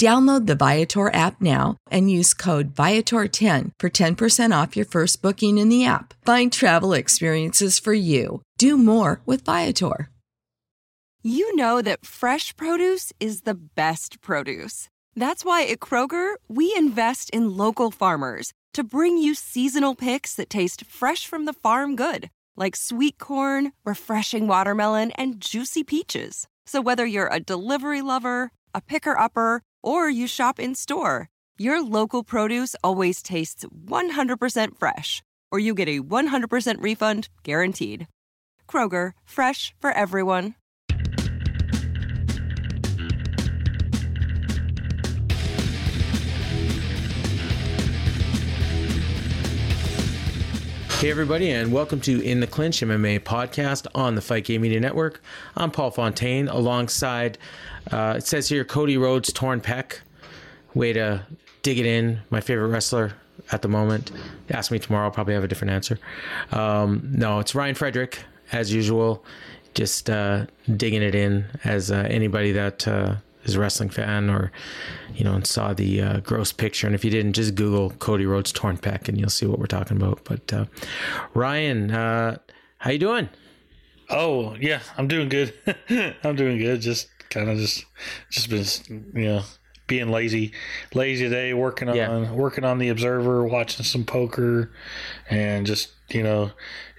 [0.00, 5.58] Download the Viator app now and use code Viator10 for 10% off your first booking
[5.58, 6.14] in the app.
[6.24, 8.40] Find travel experiences for you.
[8.56, 10.08] Do more with Viator.
[11.22, 14.88] You know that fresh produce is the best produce.
[15.14, 20.48] That's why at Kroger, we invest in local farmers to bring you seasonal picks that
[20.48, 26.48] taste fresh from the farm good, like sweet corn, refreshing watermelon, and juicy peaches.
[26.64, 31.82] So whether you're a delivery lover, a picker upper, or you shop in store, your
[31.82, 38.06] local produce always tastes 100% fresh, or you get a 100% refund guaranteed.
[38.68, 40.54] Kroger, fresh for everyone.
[51.00, 54.78] Hey, everybody, and welcome to In the Clinch MMA podcast on the Fight Game Media
[54.80, 55.22] Network.
[55.56, 57.38] I'm Paul Fontaine alongside,
[57.90, 60.00] uh, it says here, Cody Rhodes, torn pec.
[60.74, 61.24] Way to
[61.62, 62.20] dig it in.
[62.28, 63.14] My favorite wrestler
[63.50, 64.12] at the moment.
[64.50, 65.98] Ask me tomorrow, I'll probably have a different answer.
[66.52, 68.18] Um, no, it's Ryan Frederick,
[68.52, 69.24] as usual,
[69.72, 70.44] just uh,
[70.76, 73.14] digging it in as uh, anybody that uh,
[73.44, 74.52] is a wrestling fan or
[75.14, 76.86] you know and saw the uh, gross picture.
[76.86, 79.66] And if you didn't just google cody rhodes torn pec and you'll see what we're
[79.66, 80.20] talking about.
[80.24, 80.64] But uh,
[81.34, 82.38] ryan uh,
[82.78, 83.28] how you doing?
[84.08, 85.54] Oh yeah i'm doing good.
[86.24, 86.80] I'm doing good.
[86.80, 87.84] Just kind of just
[88.30, 89.42] just been you know
[89.86, 90.52] being lazy
[90.94, 92.32] lazy today working on Yeah.
[92.32, 94.70] working on the observer watching some poker
[95.28, 96.50] and just you know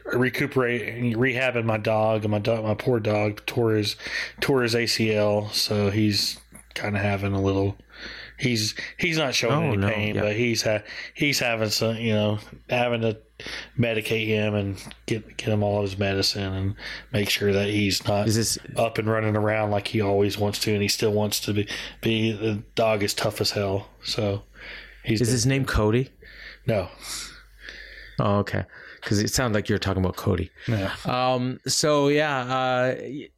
[0.05, 3.95] recuperating rehabbing my dog and my dog my poor dog tore his
[4.39, 6.39] tore his acl so he's
[6.73, 7.75] kind of having a little
[8.37, 10.21] he's he's not showing Oh, any no, pain yeah.
[10.21, 12.39] but he's ha- he's having some you know
[12.69, 13.17] having to
[13.77, 16.75] medicate him and get get him all of his medicine and
[17.11, 20.59] make sure that he's not is this up and running around like he always wants
[20.59, 21.67] to, and he still wants to be.
[22.01, 23.89] Be the dog is tough as hell.
[24.03, 24.43] So
[25.03, 26.09] he's is his name cody
[26.67, 26.87] no,
[28.19, 28.63] oh okay
[29.01, 30.89] because it sounded like you were talking about cody no.
[31.05, 32.95] Um, so yeah, uh,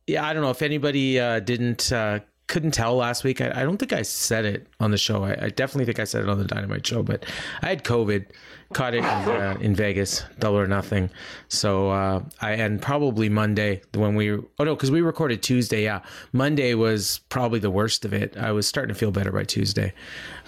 [0.07, 3.41] yeah, I don't know if anybody uh, didn't uh, couldn't tell last week.
[3.41, 5.23] I, I don't think I said it on the show.
[5.23, 7.25] I, I definitely think I said it on the Dynamite show, but
[7.61, 8.25] I had COVID,
[8.73, 11.09] caught it in, uh, in Vegas, double or nothing.
[11.47, 15.83] So uh, I and probably Monday when we oh no, because we recorded Tuesday.
[15.83, 16.01] Yeah,
[16.33, 18.35] Monday was probably the worst of it.
[18.37, 19.93] I was starting to feel better by Tuesday,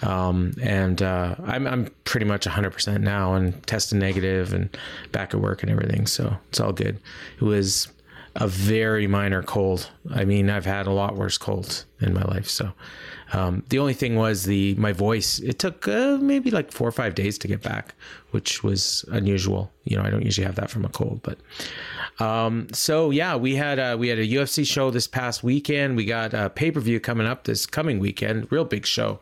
[0.02, 4.76] um, and uh, I'm I'm pretty much 100 percent now and tested negative and
[5.12, 6.06] back at work and everything.
[6.06, 7.00] So it's all good.
[7.40, 7.88] It was
[8.36, 9.90] a very minor cold.
[10.14, 12.48] I mean, I've had a lot worse colds in my life.
[12.48, 12.72] So
[13.32, 15.38] um, the only thing was the my voice.
[15.40, 17.94] It took uh, maybe like four or five days to get back,
[18.30, 19.72] which was unusual.
[19.84, 21.38] You know, I don't usually have that from a cold, but
[22.24, 25.96] um, so yeah, we had a, we had a UFC show this past weekend.
[25.96, 28.50] We got a pay per view coming up this coming weekend.
[28.52, 29.20] Real big show,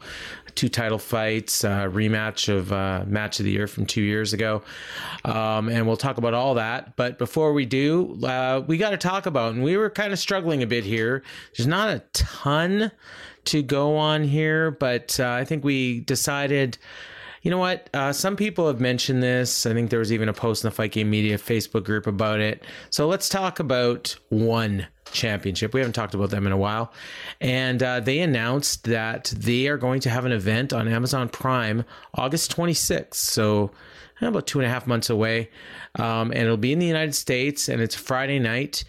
[0.55, 4.62] two title fights, uh, rematch of uh, match of the year from two years ago,
[5.25, 6.97] um, and we'll talk about all that.
[6.97, 10.19] But before we do, uh, we got to talk about, and we were kind of
[10.19, 11.23] struggling a bit here.
[11.56, 12.91] There's not a ton
[13.47, 16.79] to go on here, but uh, I think we decided
[17.45, 17.91] you know what?
[17.93, 19.67] Uh, some people have mentioned this.
[19.67, 22.41] I think there was even a post in the Fight Game Media Facebook group about
[22.41, 22.65] it.
[22.89, 25.72] So let's talk about one championship.
[25.72, 26.93] We haven't talked about them in a while.
[27.40, 31.84] And uh, they announced that they are going to have an event on Amazon Prime
[32.14, 33.14] August 26th.
[33.14, 33.70] So
[34.20, 35.50] about two and a half months away.
[35.96, 38.84] Um, and it'll be in the United States and it's Friday night.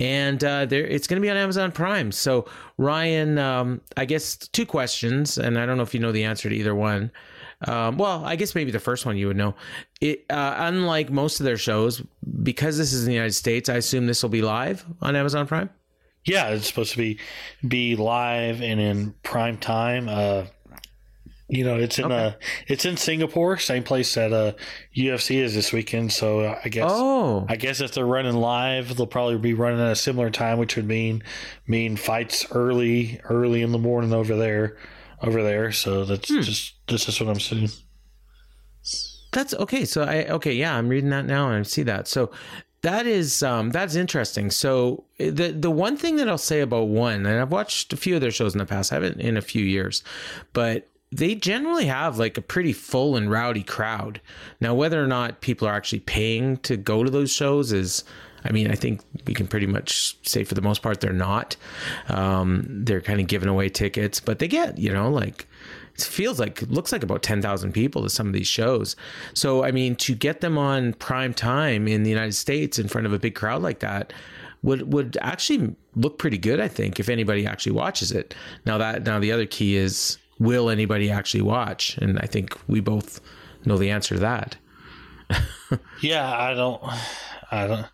[0.00, 2.12] And uh, there, it's going to be on Amazon Prime.
[2.12, 6.22] So, Ryan, um, I guess two questions, and I don't know if you know the
[6.22, 7.10] answer to either one.
[7.66, 9.54] Um, well, I guess maybe the first one you would know.
[10.00, 12.02] It, uh, unlike most of their shows,
[12.42, 15.46] because this is in the United States, I assume this will be live on Amazon
[15.46, 15.70] Prime.
[16.24, 17.18] Yeah, it's supposed to be
[17.66, 20.08] be live and in prime time.
[20.08, 20.44] Uh,
[21.48, 22.14] you know, it's in okay.
[22.14, 22.32] uh,
[22.66, 24.52] it's in Singapore, same place that uh,
[24.94, 26.12] UFC is this weekend.
[26.12, 29.80] So uh, I guess, oh, I guess if they're running live, they'll probably be running
[29.80, 31.22] at a similar time, which would mean
[31.66, 34.76] mean fights early, early in the morning over there,
[35.22, 35.72] over there.
[35.72, 36.40] So that's hmm.
[36.40, 37.68] just this is what I'm seeing.
[39.32, 39.84] That's okay.
[39.84, 42.08] So I okay, yeah, I'm reading that now and I see that.
[42.08, 42.30] So
[42.82, 44.50] that is um, that's interesting.
[44.50, 48.14] So the the one thing that I'll say about one, and I've watched a few
[48.14, 50.02] of their shows in the past, I haven't in a few years,
[50.52, 54.20] but they generally have like a pretty full and rowdy crowd.
[54.60, 58.04] Now, whether or not people are actually paying to go to those shows is,
[58.44, 61.56] I mean, I think we can pretty much say for the most part they're not.
[62.08, 65.46] Um, they're kind of giving away tickets, but they get, you know, like
[65.94, 68.94] it feels like looks like about 10,000 people to some of these shows.
[69.34, 73.06] So, I mean, to get them on prime time in the United States in front
[73.06, 74.12] of a big crowd like that
[74.62, 78.34] would would actually look pretty good, I think, if anybody actually watches it.
[78.64, 81.96] Now that now the other key is will anybody actually watch?
[81.98, 83.20] And I think we both
[83.64, 84.56] know the answer to that.
[86.00, 86.82] yeah, I don't,
[87.50, 87.86] I don't,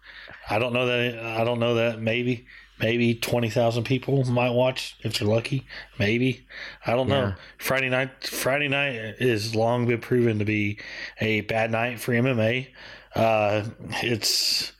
[0.49, 1.19] I don't know that.
[1.19, 2.01] I don't know that.
[2.01, 2.47] Maybe,
[2.79, 5.67] maybe twenty thousand people might watch if they're lucky.
[5.99, 6.47] Maybe,
[6.87, 7.21] I don't yeah.
[7.21, 7.35] know.
[7.59, 10.79] Friday night, Friday night is long been proven to be
[11.21, 12.69] a bad night for MMA.
[13.15, 13.65] Uh,
[14.03, 14.73] it's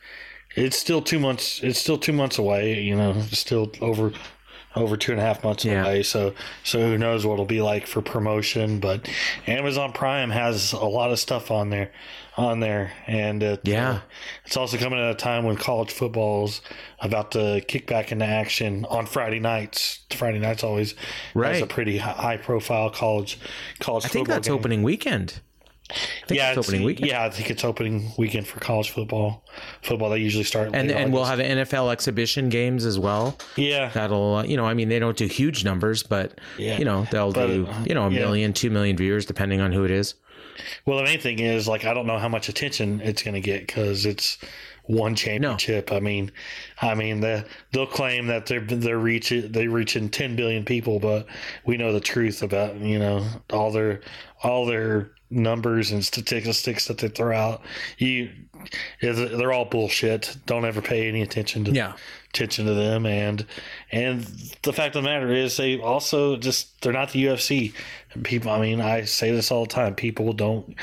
[0.55, 1.61] it's still two months.
[1.63, 2.81] It's still two months away.
[2.81, 4.11] You know, still over
[4.75, 5.83] over two and a half months yeah.
[5.83, 6.03] away.
[6.03, 6.33] So
[6.63, 8.79] so who knows what it'll be like for promotion?
[8.79, 9.09] But
[9.47, 11.91] Amazon Prime has a lot of stuff on there,
[12.37, 13.99] on there, and it, yeah, uh,
[14.45, 16.61] it's also coming at a time when college football's
[16.99, 19.99] about to kick back into action on Friday nights.
[20.11, 20.95] Friday nights always
[21.33, 21.53] right.
[21.53, 23.39] has a pretty high profile college
[23.79, 24.05] college.
[24.05, 24.57] I think that's game.
[24.57, 25.39] opening weekend
[26.29, 27.09] yeah, it's, opening weekend.
[27.09, 29.43] Yeah, I think it's opening weekend for college football.
[29.83, 33.37] Football they usually start, and and we'll have NFL exhibition games as well.
[33.55, 36.77] Yeah, that'll uh, you know I mean they don't do huge numbers, but yeah.
[36.77, 38.19] you know they'll but, do you know a yeah.
[38.19, 40.15] million, two million viewers depending on who it is.
[40.85, 43.41] Well, the main thing is like I don't know how much attention it's going to
[43.41, 44.37] get because it's
[44.83, 45.91] one championship.
[45.91, 45.97] No.
[45.97, 46.31] I mean,
[46.81, 51.27] I mean the, they'll claim that they're they're reaching they reaching ten billion people, but
[51.65, 54.01] we know the truth about you know all their
[54.43, 57.61] all their numbers and statistics that they throw out,
[57.97, 58.29] you
[59.01, 60.37] they're all bullshit.
[60.45, 61.93] Don't ever pay any attention to yeah.
[62.29, 63.05] attention to them.
[63.05, 63.45] And
[63.91, 64.23] and
[64.63, 67.73] the fact of the matter is, they also just they're not the UFC.
[68.23, 69.93] People, I mean, I say this all the time.
[69.93, 70.75] People don't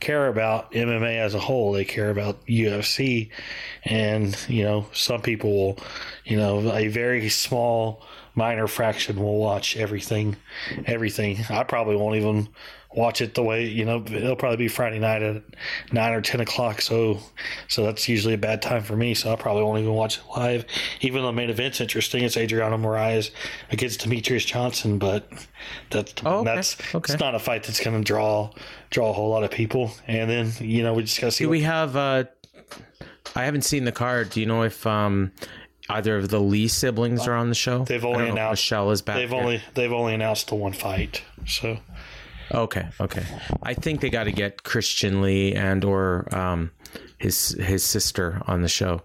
[0.00, 1.72] care about MMA as a whole.
[1.72, 3.30] They care about UFC,
[3.84, 5.78] and you know, some people will,
[6.24, 8.02] you know, a very small
[8.34, 10.36] minor fraction will watch everything
[10.86, 12.46] everything i probably won't even
[12.94, 15.42] watch it the way you know it'll probably be Friday night at
[15.92, 16.80] nine or ten o'clock.
[16.80, 17.18] So
[17.68, 19.14] so that's usually a bad time for me.
[19.14, 20.64] So I probably won't even watch it live.
[21.00, 23.30] Even though the main event's interesting, it's Adriano Moraes
[23.70, 25.30] against Demetrious Johnson, but
[25.90, 26.44] that's oh, okay.
[26.44, 27.12] that's okay.
[27.12, 28.50] it's not a fight that's going to draw
[28.90, 29.92] draw a whole lot of people.
[30.06, 31.44] And then you know we just got to see.
[31.44, 31.96] Do we have?
[31.96, 32.24] uh
[33.36, 34.30] I haven't seen the card.
[34.30, 35.32] Do you know if um
[35.90, 37.84] either of the Lee siblings are on the show?
[37.84, 39.16] They've only announced Michelle is back.
[39.16, 39.40] They've here.
[39.40, 41.22] only they've only announced the one fight.
[41.46, 41.78] So
[42.52, 43.24] Okay, okay.
[43.62, 46.70] I think they got to get Christian Lee and or um,
[47.18, 49.02] his his sister on the show,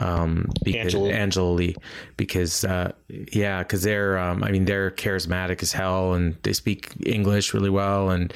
[0.00, 1.10] um, because, Angela.
[1.10, 1.76] Angela Lee,
[2.16, 2.92] because uh,
[3.32, 7.70] yeah, because they're um, I mean they're charismatic as hell and they speak English really
[7.70, 8.32] well, and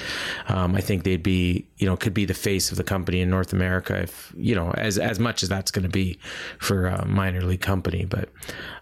[0.49, 3.31] um, I think they'd be you know could be the face of the company in
[3.31, 6.19] North America if you know as as much as that's going to be
[6.59, 8.29] for a minor league company, but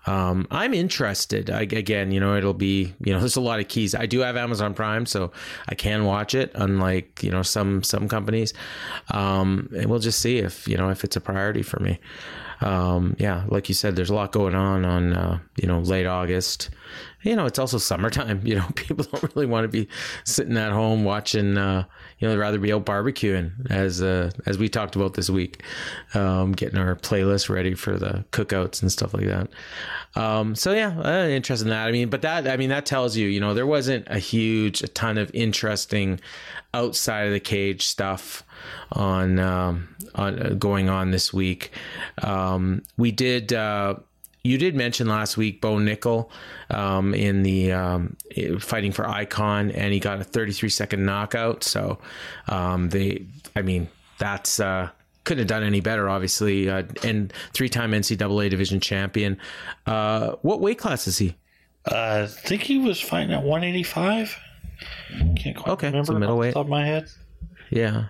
[0.07, 1.51] um, I'm interested.
[1.51, 3.95] I, again, you know, it'll be, you know, there's a lot of keys.
[3.95, 5.31] I do have Amazon Prime, so
[5.69, 8.53] I can watch it, unlike you know some some companies.
[9.11, 12.01] Um, and we'll just see if you know if it's a priority for me.
[12.63, 16.07] Um, yeah, like you said, there's a lot going on on uh, you know, late
[16.07, 16.71] August.
[17.23, 18.41] You know, it's also summertime.
[18.53, 19.89] You know, people don't really want to be
[20.25, 21.57] sitting at home watching.
[21.57, 21.85] Uh,
[22.19, 25.63] you know, they'd rather be out barbecuing, as uh, as we talked about this week,
[26.15, 29.49] um, getting our playlist ready for the cookouts and stuff like that.
[30.15, 31.89] Um, so yeah, uh, interested in that.
[31.89, 34.83] I mean, but that I mean that tells you, you know, there wasn't a huge,
[34.83, 36.21] a ton of interesting
[36.75, 38.43] outside of the cage stuff
[38.93, 41.71] on um, on uh, going on this week.
[42.23, 43.53] Um, we did.
[43.53, 43.97] Uh,
[44.45, 46.29] you did mention last week Bo Nickal
[46.71, 48.17] um, in the um,
[48.59, 51.63] fighting for Icon, and he got a 33 second knockout.
[51.63, 51.99] So
[52.49, 54.91] um, they, I mean, that's uh,
[55.25, 56.69] couldn't have done any better, obviously.
[56.69, 59.39] Uh, and three time NCAA division champion.
[59.87, 61.37] Uh, what weight class is he?
[61.91, 64.37] Uh, I think he was fighting at 185.
[65.37, 66.55] Can't quite Okay, remember so middleweight.
[66.55, 67.09] top of my head.
[67.71, 68.07] Yeah.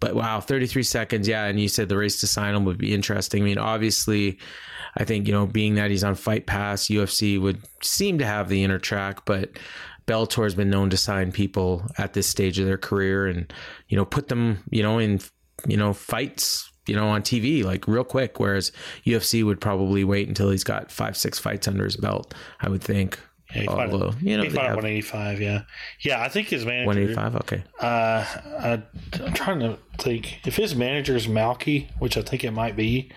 [0.00, 1.28] But wow, 33 seconds.
[1.28, 1.44] Yeah.
[1.46, 3.42] And you said the race to sign him would be interesting.
[3.42, 4.38] I mean, obviously,
[4.96, 8.48] I think, you know, being that he's on Fight Pass, UFC would seem to have
[8.48, 9.50] the inner track, but
[10.06, 13.52] Bellator has been known to sign people at this stage of their career and,
[13.88, 15.20] you know, put them, you know, in,
[15.66, 18.40] you know, fights, you know, on TV like real quick.
[18.40, 18.72] Whereas
[19.06, 22.82] UFC would probably wait until he's got five, six fights under his belt, I would
[22.82, 23.18] think.
[23.54, 25.40] Yeah, he fought, Although, you know, he fought at have 185.
[25.40, 25.62] Yeah,
[26.00, 26.22] yeah.
[26.22, 26.86] I think his manager.
[26.86, 27.36] 185.
[27.42, 27.64] Okay.
[27.80, 28.24] Uh,
[28.60, 28.82] I,
[29.24, 33.10] I'm trying to think if his manager is Malki, which I think it might be.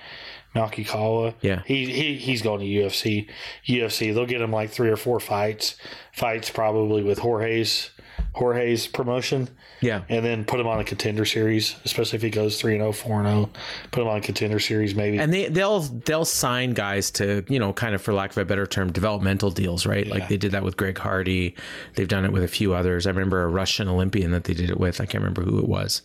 [0.55, 1.33] Malki Kawa.
[1.41, 1.61] Yeah.
[1.65, 3.29] He, he he's going to UFC.
[3.67, 4.13] UFC.
[4.13, 5.75] They'll get him like three or four fights.
[6.13, 7.91] Fights probably with Jorge's
[8.35, 9.47] Jorge's promotion.
[9.79, 10.03] Yeah.
[10.09, 13.23] And then put him on a contender series, especially if he goes 3 0, 4
[13.23, 13.49] 0.
[13.91, 15.17] Put him on a contender series maybe.
[15.17, 18.45] and they they'll they'll sign guys to you know kind of for lack of a
[18.45, 21.55] better term developmental deals right like they did that with greg hardy
[21.95, 24.69] they've done it with a few others i remember a russian olympian that they did
[24.69, 26.01] it with i can't remember who it was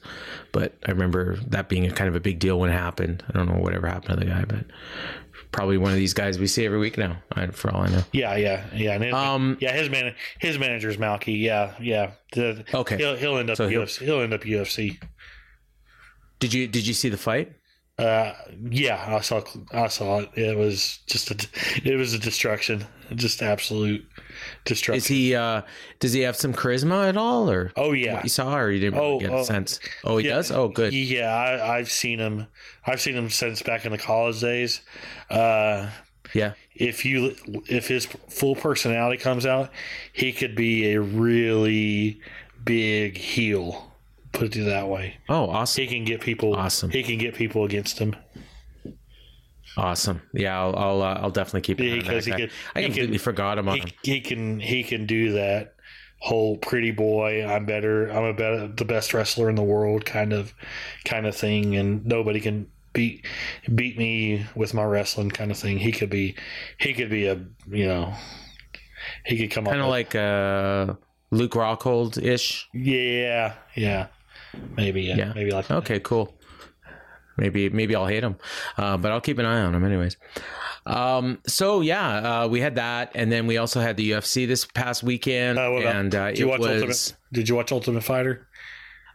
[0.52, 3.32] but i remember that being a kind of a big deal when it happened i
[3.32, 4.64] don't know whatever happened to the guy but
[5.52, 7.16] probably one of these guys we see every week now
[7.52, 8.92] for all i know Yeah, yeah, yeah.
[8.94, 11.40] And his, Um, yeah, his man, his manager's Malki.
[11.40, 12.12] Yeah, yeah.
[12.32, 12.96] The- Okay.
[12.96, 14.04] he'll he'll end up So he'll- UFC.
[14.04, 14.98] He'll, end up UFC.
[16.38, 17.52] did you did you see the fight
[17.98, 18.32] Uh,
[18.70, 19.42] yeah, I saw
[19.72, 20.30] I saw it.
[20.34, 21.36] It was just a
[21.84, 24.06] it was a destruction, just absolute
[24.64, 24.98] destruction.
[24.98, 25.62] is he uh
[25.98, 28.22] does he have some charisma at all or Oh yeah.
[28.22, 30.50] you saw or you didn't really Oh, get oh, a sense oh he Yeah, does
[30.50, 32.46] oh good Yeah, I, I've seen him.
[32.86, 34.80] I've seen him since back in the college days.
[35.28, 35.90] Uh,
[36.34, 37.34] yeah if you
[37.68, 39.70] if his full personality comes out,
[40.12, 42.20] he could be a really
[42.64, 43.92] big heel.
[44.32, 45.16] Put it that way.
[45.28, 46.54] oh awesome He can get people.
[46.54, 46.88] Awesome.
[46.90, 48.14] He can get people against him.
[49.76, 50.20] Awesome.
[50.34, 52.82] Yeah, I'll I'll, uh, I'll definitely keep an eye on that Because he could- I
[52.82, 53.88] completely could- forgot him on He, him.
[54.02, 55.74] he can he can do that
[56.18, 57.46] whole pretty boy.
[57.46, 58.08] I'm better.
[58.08, 60.52] I'm a better the best wrestler in the world kind of
[61.04, 63.24] kind of thing, and nobody can beat
[63.74, 65.78] beat me with my wrestling kind of thing.
[65.78, 66.34] He could be
[66.78, 67.34] he could be a
[67.70, 68.12] you know
[69.24, 70.94] he could come Kind of like uh,
[71.30, 72.68] Luke Rockhold ish.
[72.74, 74.08] yeah yeah
[74.76, 75.32] maybe yeah, Yeah.
[75.34, 75.76] maybe like that.
[75.76, 76.34] Okay, cool.
[77.40, 78.36] Maybe maybe I'll hate him,
[78.76, 80.16] uh, but I'll keep an eye on him anyways.
[80.86, 84.64] Um, so yeah, uh, we had that, and then we also had the UFC this
[84.64, 86.68] past weekend, Uh, and uh, did you watch was.
[86.68, 87.16] Ultimate?
[87.32, 88.46] Did you watch Ultimate Fighter?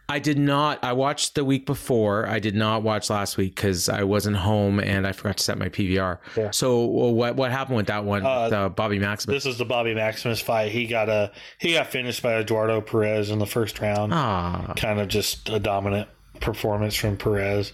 [0.08, 0.84] I did not.
[0.84, 2.28] I watched the week before.
[2.28, 5.58] I did not watch last week because I wasn't home and I forgot to set
[5.58, 6.18] my PVR.
[6.36, 6.52] Yeah.
[6.52, 8.24] So what what happened with that one?
[8.24, 9.34] Uh, uh, Bobby Maximus.
[9.42, 10.70] This is the Bobby Maximus fight.
[10.70, 14.12] He got a he got finished by Eduardo Perez in the first round.
[14.14, 16.08] Ah, kind of just a dominant
[16.40, 17.72] performance from Perez.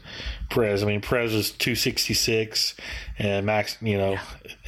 [0.51, 2.75] Perez, I mean, Perez was 266,
[3.19, 4.19] and Max, you know,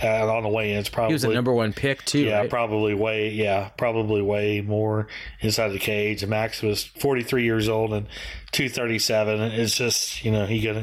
[0.02, 2.20] uh, on the way in, it's probably he was a number one pick too.
[2.20, 2.50] yeah, right?
[2.50, 5.08] probably way, yeah, probably way more
[5.40, 6.22] inside the cage.
[6.22, 8.06] And Max was 43 years old and
[8.52, 9.40] 237.
[9.40, 10.76] And It's just, you know, he got,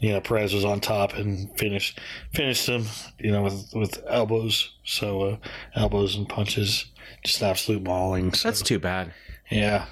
[0.00, 2.00] you know, Perez was on top and finished
[2.32, 2.86] finished him,
[3.18, 4.70] you know, with with elbows.
[4.84, 5.36] So uh,
[5.74, 6.86] elbows and punches,
[7.24, 8.32] just absolute mauling.
[8.32, 9.12] So, That's too bad.
[9.50, 9.86] yeah,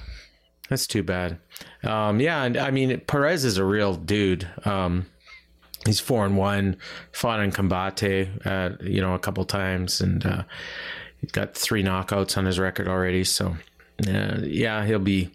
[0.69, 1.39] That's too bad.
[1.83, 4.47] Um, yeah, and I mean Perez is a real dude.
[4.65, 5.05] Um,
[5.85, 6.77] he's four and one,
[7.11, 10.43] fought in combate, uh, you know, a couple times, and uh,
[11.19, 13.23] he's got three knockouts on his record already.
[13.23, 13.55] So,
[14.07, 15.31] uh, yeah, he'll be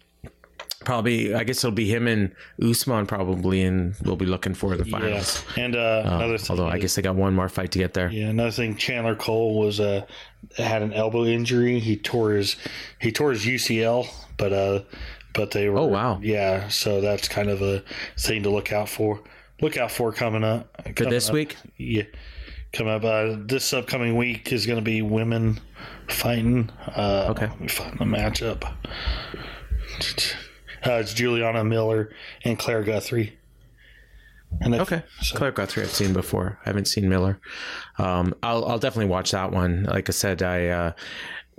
[0.85, 1.35] probably.
[1.35, 5.45] I guess it'll be him and Usman probably, and we'll be looking for the finals.
[5.55, 5.63] yeah.
[5.63, 8.09] And uh, another thing, Although I guess they got one more fight to get there.
[8.11, 8.75] Yeah, another thing.
[8.75, 10.05] Chandler Cole was uh
[10.57, 11.79] had an elbow injury.
[11.79, 12.55] He tore his
[12.99, 14.07] he tore his UCL,
[14.37, 14.81] but uh,
[15.33, 15.79] but they were.
[15.79, 16.19] Oh, wow.
[16.21, 17.83] Yeah, so that's kind of a
[18.17, 19.21] thing to look out for.
[19.61, 20.69] Look out for coming up.
[20.95, 21.33] For this up.
[21.33, 22.03] week, Yeah,
[22.71, 23.03] coming up.
[23.03, 25.59] Uh, this upcoming week is going to be women
[26.09, 26.69] fighting.
[26.95, 27.47] Uh, Okay.
[27.67, 28.63] find the matchup.
[30.85, 32.09] Uh, it's Juliana Miller
[32.45, 33.37] and Claire Guthrie.
[34.61, 36.57] And if, Okay, so- Claire Guthrie I've seen before.
[36.65, 37.39] I haven't seen Miller.
[37.97, 39.83] Um, I'll I'll definitely watch that one.
[39.83, 40.91] Like I said, I uh,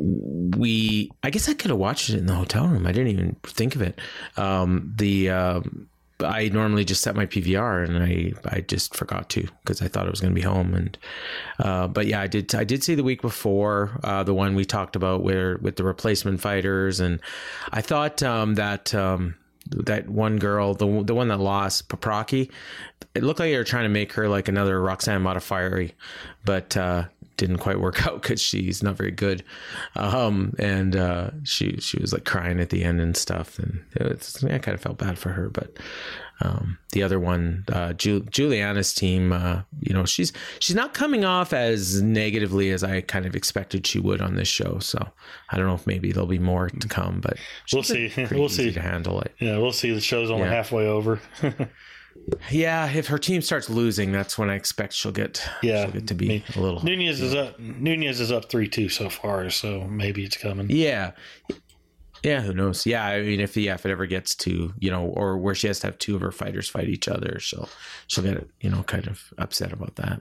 [0.01, 2.87] we I guess I could have watched it in the hotel room.
[2.87, 4.01] I didn't even think of it.
[4.37, 5.89] Um, the um,
[6.25, 10.07] I normally just set my PVR and I I just forgot to because I thought
[10.07, 10.99] it was going to be home and
[11.59, 14.65] uh, but yeah I did I did see the week before uh, the one we
[14.65, 17.21] talked about where with the replacement fighters and
[17.73, 22.51] I thought um, that um, that one girl the the one that lost Papraki
[23.15, 25.93] it looked like they were trying to make her like another Roxanne Modafferi
[26.45, 27.05] but uh,
[27.41, 29.43] didn't quite work out because she's not very good
[29.97, 34.45] um, and uh, she she was like crying at the end and stuff and it's,
[34.45, 35.77] I kind of felt bad for her but
[36.43, 41.23] um, the other one, uh, Ju- Juliana's team, uh, you know, she's she's not coming
[41.23, 44.79] off as negatively as I kind of expected she would on this show.
[44.79, 45.07] So
[45.51, 47.37] I don't know if maybe there'll be more to come, but
[47.75, 48.09] We'll see.
[48.09, 48.73] pretty We'll easy see.
[48.73, 49.35] to handle it.
[49.39, 49.91] yeah, we'll see.
[49.93, 50.55] The show's only Yeah.
[50.55, 51.21] halfway over.
[52.51, 56.07] Yeah, if her team starts losing, that's when I expect she'll get Yeah, she'll get
[56.09, 57.59] to be me- a little Nunes is up.
[57.59, 60.67] Nunes is up three two so far, so maybe it's coming.
[60.71, 61.13] Yeah.
[62.23, 62.85] Yeah, who knows?
[62.85, 65.69] Yeah, I mean, if yeah, if it ever gets to you know, or where she
[65.69, 67.69] has to have two of her fighters fight each other, she'll
[68.09, 70.21] she'll get you know kind of upset about that.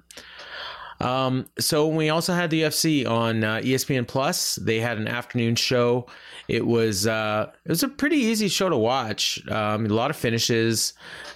[0.99, 4.55] Um, so we also had the UFC on uh, ESPN Plus.
[4.55, 6.07] They had an afternoon show.
[6.47, 9.45] It was uh, it was a pretty easy show to watch.
[9.49, 10.93] Um, a lot of finishes.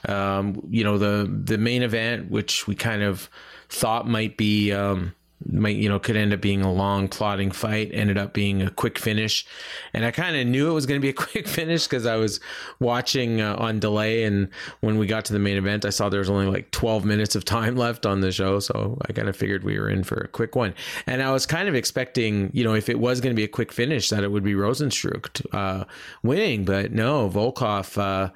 [0.08, 3.29] Um, you know the the main event, which we kind of
[3.70, 4.72] thought might be.
[4.72, 5.13] Um,
[5.46, 8.70] might you know could end up being a long plodding fight ended up being a
[8.70, 9.46] quick finish.
[9.94, 12.16] And i kind of knew it was going to be a quick finish because i
[12.16, 12.40] was
[12.80, 14.24] watching uh, on delay.
[14.24, 14.50] And
[14.82, 17.36] when we got to the main event i saw there was only like 12 minutes
[17.36, 18.60] of time left on the show.
[18.60, 20.74] So i kind of figured we were in for a quick one.
[21.08, 23.50] And i was kind of expecting you know if it was going to be a
[23.50, 25.86] quick finish that it would be rozenstruik uh,
[26.24, 26.66] winning.
[26.66, 28.32] But no volkov uh,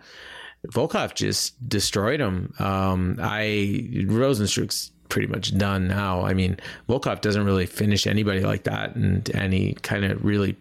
[0.67, 2.53] Volkov just destroyed him.
[2.59, 6.21] Um, I Rozenstruik's pretty much done now.
[6.25, 6.57] I mean,
[6.89, 10.57] Volkov doesn't really finish anybody like that, and and he kind of really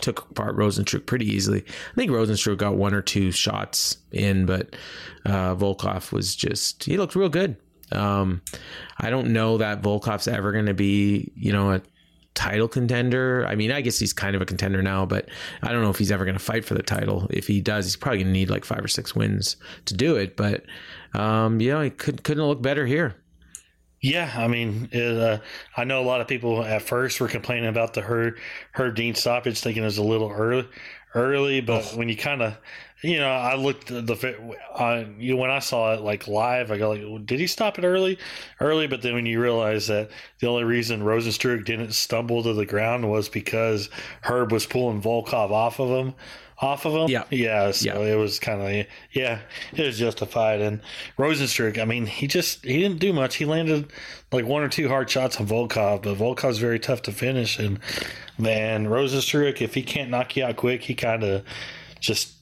[0.00, 1.64] took apart Rozenstruik pretty easily.
[1.90, 4.76] I think Rozenstruik got one or two shots in, but
[5.24, 7.56] uh, Volkov was just he looked real good.
[7.92, 8.42] Um,
[8.98, 11.82] I don't know that Volkov's ever going to be, you know, a
[12.34, 13.46] title contender.
[13.48, 15.28] I mean, I guess he's kind of a contender now, but
[15.62, 17.26] I don't know if he's ever going to fight for the title.
[17.30, 20.16] If he does, he's probably going to need like five or six wins to do
[20.16, 20.36] it.
[20.36, 20.64] But
[21.14, 23.16] um, you know, he could couldn't look better here.
[24.00, 25.38] Yeah, I mean, it, uh,
[25.76, 28.36] I know a lot of people at first were complaining about the Herb,
[28.72, 30.68] Herb Dean stoppage, thinking it was a little early.
[31.14, 32.58] Early, but when you kind of,
[33.02, 34.36] you know, I looked the fi-
[34.74, 37.84] on you when I saw it like live, I go like, did he stop it
[37.84, 38.18] early?
[38.60, 42.66] Early, but then when you realize that the only reason Rozenstruik didn't stumble to the
[42.66, 43.88] ground was because
[44.22, 46.14] Herb was pulling Volkov off of him,
[46.60, 47.08] off of him.
[47.08, 47.22] Yeah.
[47.30, 47.70] yeah.
[47.70, 48.14] So Yeah.
[48.14, 49.38] it was kind of yeah,
[49.72, 50.60] it was justified.
[50.60, 50.80] And
[51.16, 53.36] Rozenstruik, I mean, he just he didn't do much.
[53.36, 53.92] He landed
[54.32, 57.60] like one or two hard shots on Volkov, but Volkov's very tough to finish.
[57.60, 57.78] And
[58.38, 61.44] man, Rozenstruik, if he can't knock you out quick, he kind of
[62.00, 62.32] just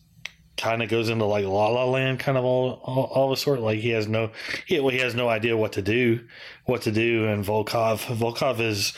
[0.56, 3.36] kind of goes into like la la land kind of all, all all of a
[3.36, 4.30] sort like he has no
[4.66, 6.20] he, well, he has no idea what to do
[6.64, 8.92] what to do and Volkov Volkov is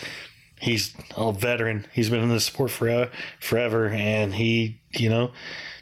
[0.60, 1.86] he's a veteran.
[1.92, 5.32] He's been in this sport forever forever and he you know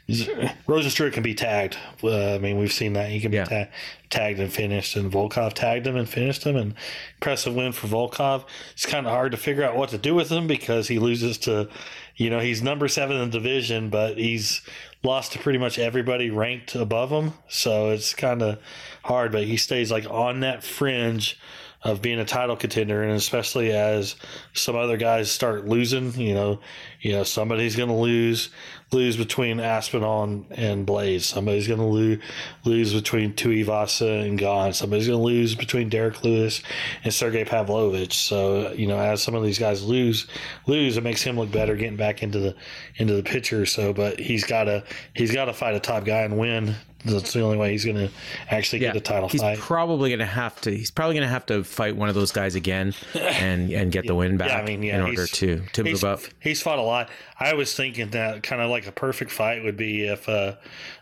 [0.09, 1.77] Rozenstruik can be tagged.
[2.03, 3.11] Uh, I mean we've seen that.
[3.11, 3.45] He can be Yeah.
[3.45, 3.69] ta-
[4.09, 6.75] tagged and finished and Volkov tagged him and finished him and
[7.15, 8.45] impressive win for Volkov.
[8.73, 11.39] It's kind of hard to figure out what to do with him because he loses
[11.39, 11.69] to
[12.15, 14.61] you know he's number seven in the division but he's
[15.03, 17.33] lost to pretty much everybody ranked above him.
[17.49, 18.59] So it's kind of
[19.05, 21.39] hard but he stays like on that fringe
[21.83, 24.17] of being a title contender and especially as
[24.53, 26.59] some other guys start losing you know
[27.01, 28.51] you know somebody's going to lose
[28.93, 31.23] lose between Aspinall and, and Blaydes.
[31.23, 32.23] Somebody's going to lose
[32.65, 36.63] lose between Tuivasa and Gane somebody's going to lose between Derrick Lewis
[37.03, 38.15] and Sergey Pavlovich.
[38.15, 40.27] So you know as some of these guys lose
[40.67, 42.57] lose it makes him look better getting back into the
[42.97, 43.67] into the picture.
[43.67, 47.33] So but he's got to he's got to fight a top guy and win that's
[47.33, 48.11] the only way he's going to
[48.51, 50.71] actually get a title he's fight probably going to have to.
[50.71, 54.07] He's probably going to have to fight one of those guys again and and get
[54.07, 56.21] the win back Yeah, I mean, yeah, in order to to move up.
[56.41, 57.09] He's fought a lot.
[57.39, 60.57] I was thinking that kind of like a perfect fight would be if uh,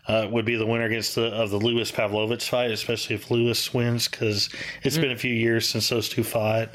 [0.07, 3.73] uh would be the winner against the of the Lewis Pavlovich fight, especially if Lewis
[3.73, 4.49] wins because
[4.83, 6.69] it's been a few years since those two fought.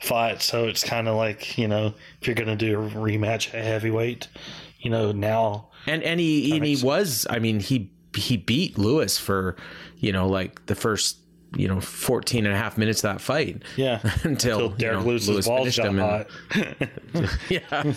[0.00, 3.54] Fight, so it's kind of like you know if you're going to do a rematch
[3.54, 4.28] at heavyweight,
[4.80, 7.26] you know now And and he and he was.
[7.28, 9.56] I mean, he he beat Lewis for
[9.98, 11.18] you know like the first
[11.56, 13.62] you know 14 and a half minutes of that fight.
[13.76, 16.26] yeah Until, until you Derek know, Lewis's Lewis got him hot.
[16.54, 17.92] and- yeah,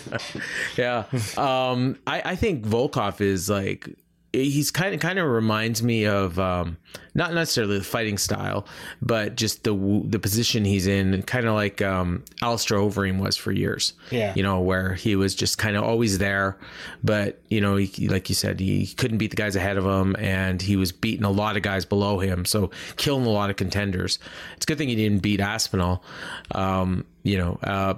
[0.76, 1.04] yeah.
[1.36, 3.88] Um, I I think Volkov is like
[4.32, 6.76] he's kind of kind of reminds me of um,
[7.14, 8.66] not necessarily the fighting style,
[9.00, 13.52] but just the the position he's in, kind of like um, Alistair Overeem was for
[13.52, 13.94] years.
[14.10, 16.58] Yeah, you know where he was just kind of always there,
[17.02, 20.14] but you know, he, like you said, he couldn't beat the guys ahead of him,
[20.18, 23.56] and he was beating a lot of guys below him, so killing a lot of
[23.56, 24.18] contenders.
[24.56, 26.04] It's a good thing he didn't beat Aspinall,
[26.52, 27.94] um, you know, uh,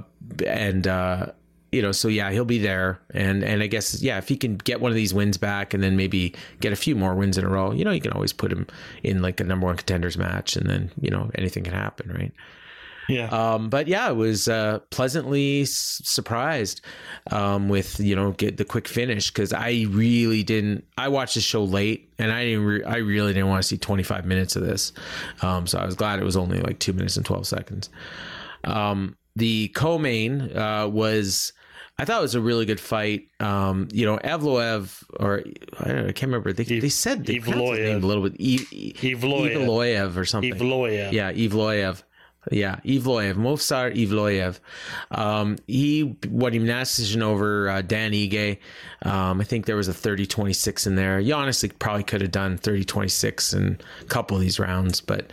[0.47, 0.87] and.
[0.87, 1.27] Uh,
[1.73, 4.57] you know, so yeah, he'll be there, and and I guess yeah, if he can
[4.57, 7.45] get one of these wins back, and then maybe get a few more wins in
[7.45, 8.67] a row, you know, you can always put him
[9.03, 12.33] in like a number one contenders match, and then you know anything can happen, right?
[13.11, 13.27] Yeah.
[13.29, 16.81] Um, but yeah, I was uh, pleasantly s- surprised
[17.31, 20.85] um, with you know get the quick finish because I really didn't.
[20.97, 22.65] I watched the show late, and I didn't.
[22.65, 24.93] Re- I really didn't want to see 25 minutes of this.
[25.43, 27.91] Um, so I was glad it was only like two minutes and 12 seconds.
[28.65, 31.53] Um, the co-main uh, was
[32.01, 33.29] I thought it was a really good fight.
[33.41, 35.43] Um, you know, Evloev or
[35.79, 36.53] I, know, I can't remember.
[36.53, 38.37] They, they said they pronounced his name a little bit.
[38.39, 39.55] E- Evloev.
[39.55, 40.55] Evloev or something.
[40.55, 41.13] Evloev.
[41.13, 42.03] Yeah, Evloev.
[42.51, 44.61] Yeah, Evloev, Movsar Evloev.
[45.11, 48.57] Um, he won last decision over uh, Dan Ige.
[49.03, 51.21] Um, I think there was a 30 26 in there.
[51.21, 55.31] You honestly probably could have done 30 26 in a couple of these rounds, but,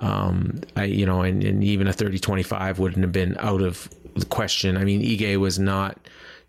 [0.00, 3.88] um, I, you know, and, and even a 30 25 wouldn't have been out of
[3.88, 4.76] the question.
[4.76, 5.98] I mean, Ige was not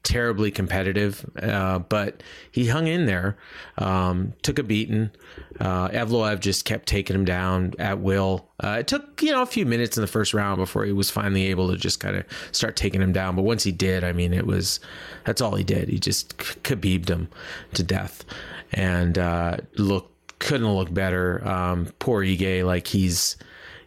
[0.03, 3.38] terribly competitive, uh, but he hung in there,
[3.77, 5.12] um, took a beating.
[5.60, 8.47] Uh, Evloev just kept taking him down at will.
[8.63, 11.10] Uh, it took, you know, a few minutes in the first round before he was
[11.10, 13.36] finally able to just kind of start taking him down.
[13.36, 14.79] But once he did, I mean, it was,
[15.25, 15.89] that's all he did.
[15.89, 17.29] He just khabibed him
[17.73, 18.25] to death
[18.73, 21.47] and, uh, looked, couldn't look better.
[21.47, 23.38] Um, poor Ige, like he's,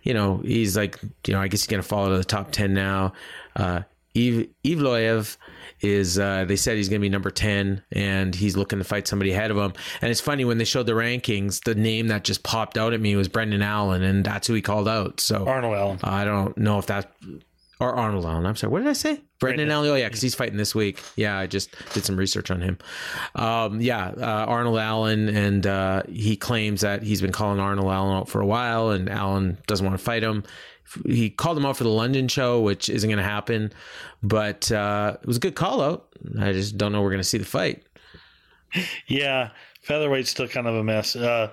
[0.05, 2.53] you know, he's like, you know, I guess he's going to fall to the top
[2.53, 3.15] 10 now.
[3.57, 3.83] Uh,
[4.15, 5.37] Eve, Evloev
[5.81, 9.09] is uh, they said he's going to be number 10 and he's looking to fight
[9.09, 9.73] somebody ahead of him.
[10.01, 13.01] And it's funny when they showed the rankings the name that just popped out at
[13.01, 15.99] me was brendan allen and that's who he called out so arnold allen.
[16.05, 17.13] I don't know if that
[17.85, 20.35] or arnold allen i'm sorry what did i say brendan, allen oh yeah because he's
[20.35, 22.79] fighting this week yeah i just did some research on him
[23.35, 28.17] um, yeah uh, arnold allen and uh, he claims that he's been calling arnold allen
[28.17, 30.45] out for a while and allen doesn't want to fight him
[31.07, 33.73] he called him out for the London show, which isn't going to happen,
[34.23, 36.09] but uh, it was a good call out.
[36.39, 37.83] I just don't know we're going to see the fight.
[39.07, 39.51] Yeah,
[39.87, 41.17] featherweight's still kind of a mess.
[41.17, 41.53] Uh,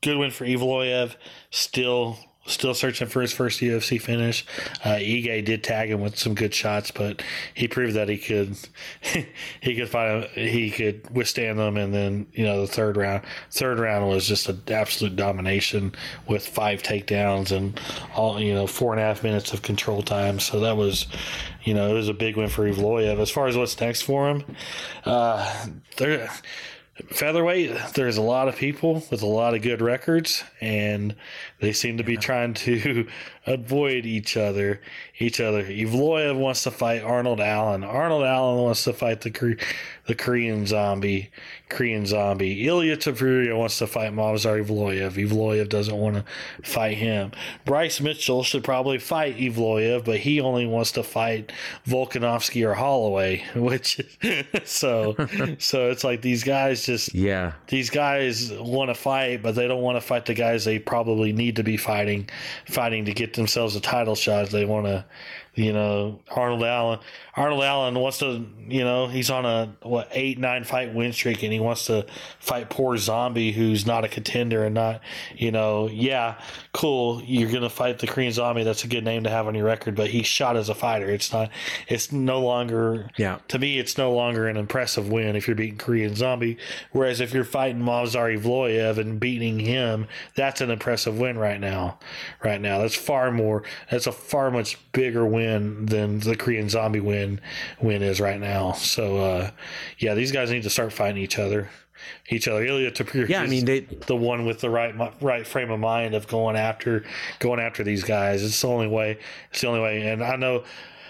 [0.00, 1.14] good win for Evloev.
[1.50, 4.44] Still still searching for his first UFC finish.
[4.84, 7.22] Uh, Ige did tag him with some good shots, but
[7.54, 8.56] he proved that he could
[9.60, 11.76] he could find him he could withstand them.
[11.76, 15.94] And then you know the third round, third round was just an absolute domination
[16.28, 17.80] with five takedowns and
[18.14, 20.38] all you know four and a half minutes of control time.
[20.38, 21.06] So that was
[21.62, 23.18] you know it was a big win for Evloev.
[23.18, 24.44] As far as what's next for him,
[25.04, 26.30] uh, there
[27.10, 31.14] featherweight, there's a lot of people with a lot of good records, and
[31.64, 33.08] they seem to be trying to
[33.46, 34.80] avoid each other.
[35.18, 35.64] Each other.
[35.64, 37.84] Evloev wants to fight Arnold Allen.
[37.84, 39.56] Arnold Allen wants to fight the
[40.06, 41.30] the Korean Zombie.
[41.68, 42.66] Korean Zombie.
[42.66, 45.12] Ilia Topuria wants to fight Movsar Evloev.
[45.12, 46.24] Evloev doesn't want to
[46.62, 47.32] fight him.
[47.64, 51.52] Bryce Mitchell should probably fight Evloev, but he only wants to fight
[51.86, 53.44] Volkanovski or Holloway.
[53.54, 54.00] Which
[54.64, 55.14] so
[55.58, 59.82] so it's like these guys just yeah these guys want to fight, but they don't
[59.82, 62.28] want to fight the guys they probably need to be fighting,
[62.66, 64.44] fighting to get themselves a title shot.
[64.44, 65.04] If they want to
[65.54, 66.98] you know, Arnold Allen.
[67.36, 71.42] Arnold Allen wants to, you know, he's on a what eight nine fight win streak,
[71.42, 72.06] and he wants to
[72.40, 75.00] fight poor Zombie, who's not a contender and not,
[75.36, 76.40] you know, yeah,
[76.72, 77.22] cool.
[77.24, 78.64] You're gonna fight the Korean Zombie.
[78.64, 81.08] That's a good name to have on your record, but he's shot as a fighter.
[81.08, 81.50] It's not.
[81.88, 83.10] It's no longer.
[83.16, 83.38] Yeah.
[83.48, 86.58] To me, it's no longer an impressive win if you're beating Korean Zombie.
[86.90, 91.98] Whereas if you're fighting Movsar Evloev and beating him, that's an impressive win right now.
[92.42, 93.62] Right now, that's far more.
[93.90, 97.40] That's a far much bigger win win than the Korean Zombie win
[97.80, 98.72] win is right now.
[98.72, 99.50] So uh,
[99.98, 101.68] yeah, these guys need to start fighting each other.
[102.28, 102.62] Each other.
[102.62, 106.14] Ilia Topuria yeah, I mean, they, the one with the right right frame of mind
[106.14, 107.04] of going after
[107.38, 108.42] going after these guys.
[108.42, 109.18] It's the only way.
[109.50, 110.08] It's the only way.
[110.08, 110.64] And I know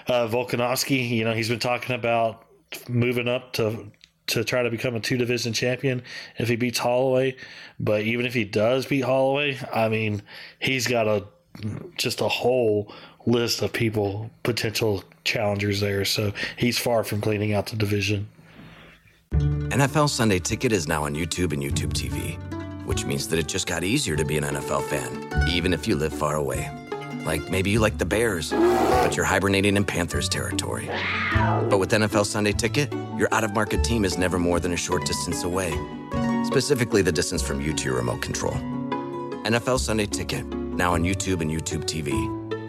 [0.07, 1.09] uh, Volkanovski.
[1.09, 2.45] You know, he's been talking about
[2.89, 3.91] moving up to
[4.29, 6.03] to try to become a two division champion
[6.39, 7.37] if he beats Holloway.
[7.81, 10.23] But even if he does beat Holloway, I mean,
[10.61, 11.25] he's got a
[11.97, 12.93] just a whole
[13.27, 16.05] list of people, potential challengers there.
[16.05, 18.29] So he's far from cleaning out the division.
[19.33, 22.37] NFL Sunday Ticket is now on YouTube and YouTube TV,
[22.85, 25.97] which means that it just got easier to be an NFL fan, even if you
[25.97, 26.71] live far away.
[27.25, 30.89] Like maybe you like the Bears, but you're hibernating in Panthers territory.
[31.33, 34.77] But with NFL Sunday Ticket, your out of market team is never more than a
[34.77, 35.73] short distance away
[36.55, 38.55] specifically the distance from you to your remote control.
[39.43, 42.44] NFL Sunday Ticket, now on YouTube and YouTube TV.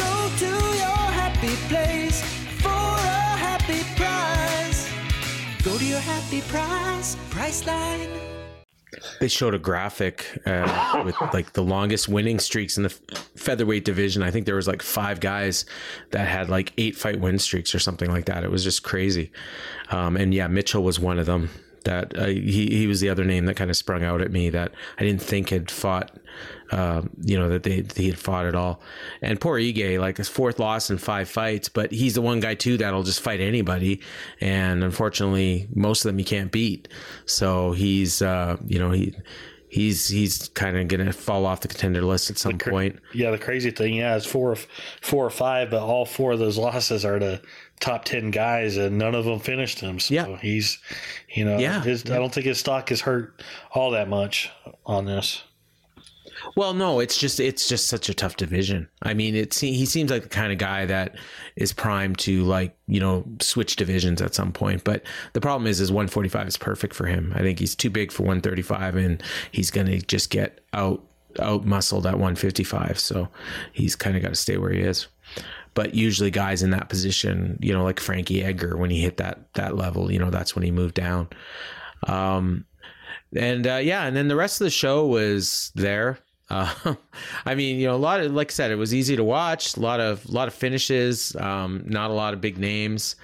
[0.00, 2.22] Go to your happy place
[2.62, 4.88] for a happy price.
[5.62, 8.08] Go to your happy price, Priceline.
[9.20, 12.90] They showed a graphic uh, with like the longest winning streaks in the
[13.36, 14.22] featherweight division.
[14.22, 15.66] I think there was like five guys
[16.10, 18.42] that had like eight fight win streaks or something like that.
[18.42, 19.30] It was just crazy.
[19.90, 21.50] Um, and yeah, Mitchell was one of them.
[21.84, 24.50] That uh, he he was the other name that kind of sprung out at me
[24.50, 26.16] that I didn't think had fought.
[26.70, 28.80] Uh, you know that they he had fought at all,
[29.22, 32.54] and poor Ige, like his fourth loss in five fights, but he's the one guy
[32.54, 34.00] too that'll just fight anybody,
[34.40, 36.86] and unfortunately, most of them he can't beat.
[37.26, 39.16] So he's uh, you know he
[39.70, 42.98] he's he's kind of gonna fall off the contender list at some cra- point.
[43.14, 44.56] Yeah, the crazy thing, yeah, is four,
[45.00, 47.40] four or five, but all four of those losses are to
[47.80, 49.98] top ten guys, and none of them finished him.
[49.98, 50.36] So Yeah.
[50.38, 50.78] he's,
[51.34, 51.82] you know, Yeah.
[51.82, 54.50] his, I don't think his stock is hurt all that much
[54.86, 55.42] on this.
[56.56, 58.88] Well, no, it's just it's just such a tough division.
[59.02, 61.16] I mean, it's he seems like the kind of guy that
[61.56, 64.82] is primed to like you know switch divisions at some point.
[64.84, 65.02] But
[65.34, 67.32] the problem is, is 145 is perfect for him.
[67.36, 71.02] I think he's too big for 135, and he's going to just get out
[71.38, 72.98] out muscled at 155.
[72.98, 73.28] So
[73.72, 75.08] he's kind of got to stay where he is.
[75.74, 79.52] But usually, guys in that position, you know, like Frankie Edgar, when he hit that
[79.54, 81.28] that level, you know, that's when he moved down.
[82.06, 82.66] Um,
[83.36, 86.18] and uh, yeah, and then the rest of the show was there.
[86.50, 86.94] Uh,
[87.46, 89.76] I mean, you know, a lot of like I said, it was easy to watch.
[89.76, 91.34] A lot of a lot of finishes.
[91.36, 93.14] Um, not a lot of big names.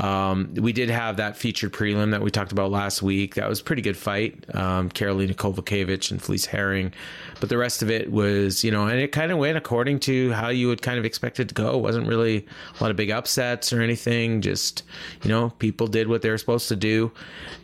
[0.00, 3.34] Um, we did have that featured prelim that we talked about last week.
[3.34, 4.44] That was a pretty good fight.
[4.54, 6.92] Um, Karolina Kowalkiewicz and Felice Herrig,
[7.40, 10.32] but the rest of it was, you know, and it kind of went according to
[10.32, 11.76] how you would kind of expect it to go.
[11.76, 12.46] It wasn't really
[12.78, 14.40] a lot of big upsets or anything.
[14.40, 14.82] Just
[15.22, 17.12] you know, people did what they were supposed to do,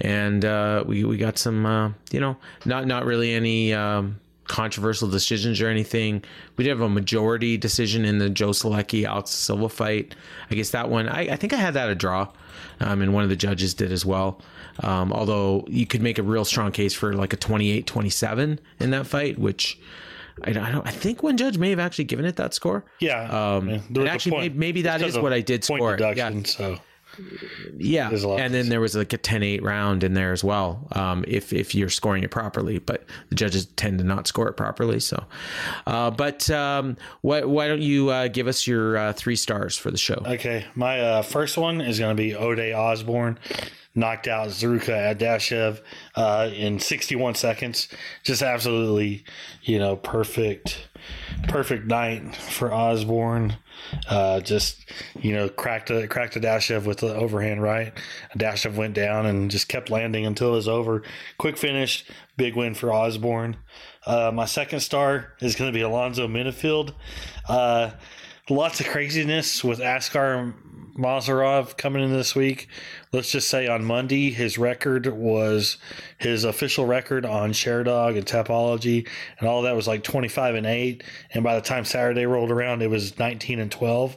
[0.01, 3.73] and uh, we we got some, uh, you know, not not really any.
[3.73, 6.25] Um, controversial decisions or anything.
[6.57, 10.15] We did have a majority decision in the Joe Solecki Alex Silva fight.
[10.51, 12.29] I guess that one, I, I think I had that a draw,
[12.81, 14.41] um, and one of the judges did as well.
[14.83, 18.91] Um, although you could make a real strong case for like a 28 27 in
[18.91, 19.79] that fight, which.
[20.45, 20.87] I don't, I don't.
[20.87, 22.85] I think one judge may have actually given it that score.
[23.01, 23.23] Yeah,
[23.57, 23.75] Um, yeah.
[23.75, 25.95] and There was a actually, maybe, maybe that is what I did score.
[25.97, 26.17] it.
[26.17, 26.79] Yeah, So
[27.77, 30.45] yeah, There's a lot and then there was like a 10-8 round in there as
[30.45, 30.87] well.
[30.93, 34.57] Um, if if you're scoring it properly, but the judges tend to not score it
[34.57, 35.01] properly.
[35.01, 35.25] So,
[35.87, 39.91] uh, but um, why why don't you uh, give us your uh, three stars for
[39.91, 40.23] the show?
[40.27, 43.39] Okay, my uh, first one is going to be Ode Osborne.
[43.95, 45.81] Knocked out Zarrukh Adashev
[46.15, 47.89] uh, in 61 seconds.
[48.23, 49.25] Just absolutely,
[49.63, 50.89] you know, perfect,
[51.49, 53.57] perfect night for Osborne.
[54.09, 54.85] Uh, just
[55.21, 57.93] you know, cracked a, cracked Adashev with the overhand right.
[58.37, 61.03] Adashev went down and just kept landing until it was over.
[61.39, 62.05] Quick finish,
[62.37, 63.57] big win for Osborne.
[64.07, 66.95] Uh, my second star is going to be Alonzo Menifield.
[67.49, 67.91] Uh,
[68.51, 70.55] lots of craziness with Askar
[70.99, 72.69] Mozharov coming in this week.
[73.13, 75.79] Let's just say on Monday, his record was
[76.19, 79.09] his official record on Sherdog and Tapology,
[79.39, 81.05] and all that was like 25 and 8.
[81.33, 84.17] And by the time Saturday rolled around, it was 19 and 12.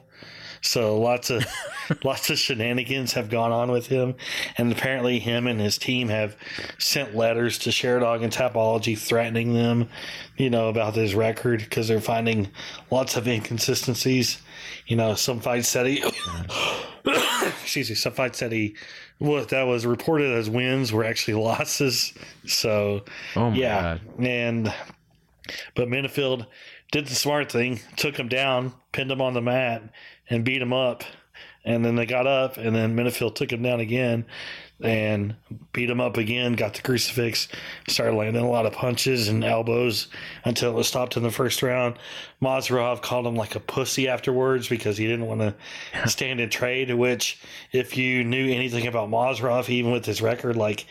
[0.61, 1.45] So lots of
[2.03, 4.15] lots of shenanigans have gone on with him,
[4.57, 6.35] and apparently him and his team have
[6.77, 9.89] sent letters to Sherdog and Tapology threatening them,
[10.37, 12.49] you know, about his record because they're finding
[12.91, 14.39] lots of inconsistencies.
[14.87, 16.03] You know, some fights said he,
[17.61, 18.75] excuse me, some fights said he,
[19.17, 22.13] what that was reported as wins were actually losses.
[22.45, 23.03] So,
[23.35, 24.01] Oh my yeah, god!
[24.25, 24.73] and
[25.75, 26.45] but Menifield
[26.91, 29.83] did the smart thing, took him down, pinned him on the mat,
[30.29, 31.03] and beat him up.
[31.63, 34.25] And then they got up, and then Menifield took him down again
[34.83, 35.35] and
[35.73, 37.47] beat him up again, got the crucifix,
[37.87, 40.07] started landing a lot of punches and elbows
[40.45, 41.95] until it was stopped in the first round.
[42.41, 45.55] Mozharov called him like a pussy afterwards because he didn't want to
[46.09, 47.39] stand in trade, which,
[47.71, 50.85] if you knew anything about Mozharov, even with his record, like,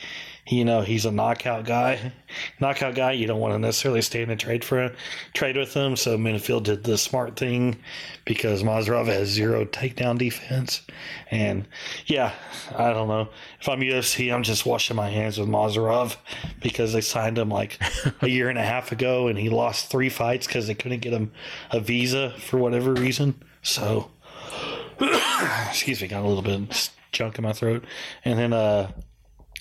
[0.50, 2.12] you know, he's a knockout guy.
[2.60, 3.12] knockout guy.
[3.12, 4.92] You don't want to necessarily stand and trade for
[5.32, 5.94] trade with him.
[5.94, 7.78] So Menifield did the smart thing
[8.24, 10.82] because Mozharov has zero takedown defense.
[11.30, 11.68] And
[12.06, 12.32] yeah,
[12.76, 13.28] I don't know.
[13.60, 16.16] If I'm UFC, I'm just washing my hands with Mozharov
[16.60, 17.78] because they signed him like
[18.20, 21.12] a year and a half ago and he lost three fights because they couldn't get
[21.12, 21.30] him
[21.70, 23.40] a visa for whatever reason.
[23.62, 24.10] So,
[25.68, 27.84] excuse me, got a little bit of junk in my throat.
[28.24, 28.90] And then, uh,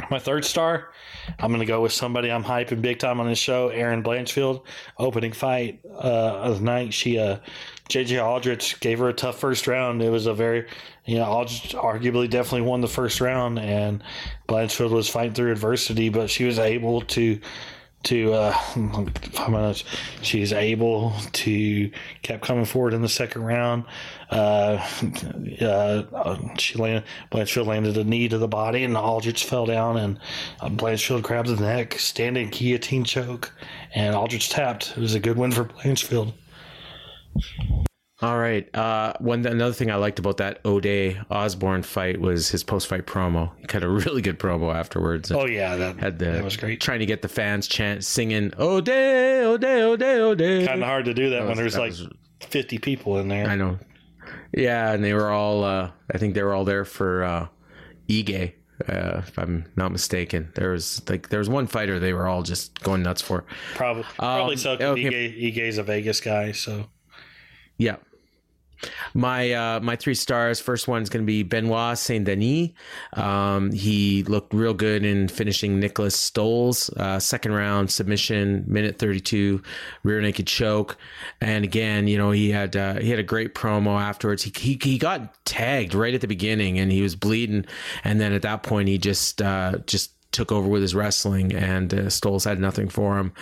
[0.09, 0.91] my third star,
[1.39, 4.63] I'm going to go with somebody I'm hyping big time on this show, Erin Blanchfield.
[4.97, 7.39] Opening fight uh, of the night, she, uh,
[7.89, 10.01] JJ Aldrich gave her a tough first round.
[10.01, 10.67] It was a very,
[11.05, 14.03] you know, Aldrich arguably definitely won the first round, and
[14.47, 17.39] Blanchfield was fighting through adversity, but she was able to
[18.03, 19.83] to uh, five minutes.
[20.21, 23.85] She's able to kept coming forward in the second round.
[24.29, 24.85] Uh,
[25.61, 30.19] uh, she landed Blanchfield landed a knee to the body, and Aldrich fell down, and
[30.61, 33.53] uh, Blanchfield grabbed the neck, standing guillotine choke,
[33.93, 34.91] and Aldrich tapped.
[34.91, 36.33] It was a good win for Blanchfield.
[38.21, 38.67] All right.
[38.75, 43.05] Uh, one another thing I liked about that Ode Osborne fight was his post fight
[43.05, 43.51] promo.
[43.59, 45.31] He cut a really good promo afterwards.
[45.31, 46.81] Oh yeah, that had the that was great.
[46.81, 50.65] Trying to get the fans chant singing O'Day, O'Day, O'Day, O'Day.
[50.67, 52.09] Kind of hard to do that, That when was- there's like was-
[52.41, 53.47] 50 people in there.
[53.47, 53.79] I know.
[54.53, 55.63] Yeah, and they were all.
[55.63, 57.47] Uh, I think they were all there for uh,
[58.09, 58.53] Ige.
[58.87, 62.43] Uh, if I'm not mistaken, there was like there was one fighter they were all
[62.43, 63.45] just going nuts for.
[63.75, 64.71] Probably, probably Um, so.
[64.73, 65.03] okay.
[65.41, 66.87] Ige, Ige's a Vegas guy, so
[67.77, 67.97] Yeah.
[69.13, 70.59] My uh, my three stars.
[70.59, 72.69] First one's going to be Benoit Saint Denis.
[73.13, 76.89] Um, he looked real good in finishing Nicholas Stolze.
[76.97, 79.61] Uh, second round submission, minute thirty two,
[80.03, 80.97] rear naked choke.
[81.41, 84.43] And again, you know he had uh, he had a great promo afterwards.
[84.43, 87.65] He, he he got tagged right at the beginning, and he was bleeding.
[88.03, 91.93] And then at that point, he just uh, just took over with his wrestling, and
[91.93, 93.33] uh, Stolze had nothing for him.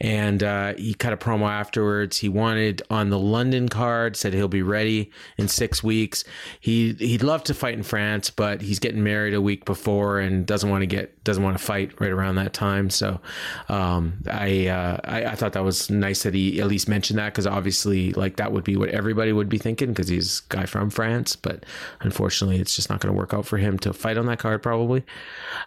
[0.00, 2.18] And uh, he cut a promo afterwards.
[2.18, 6.22] He wanted on the London card, said he'll be ready in six weeks.
[6.60, 10.46] He he'd love to fight in France, but he's getting married a week before and
[10.46, 12.88] doesn't want to get doesn't want to fight right around that time.
[12.88, 13.20] So
[13.68, 17.32] um, I, uh, I I thought that was nice that he at least mentioned that
[17.32, 20.66] because obviously like that would be what everybody would be thinking because he's a guy
[20.66, 21.66] from France, but
[21.98, 24.62] unfortunately it's just not going to work out for him to fight on that card
[24.62, 25.02] probably.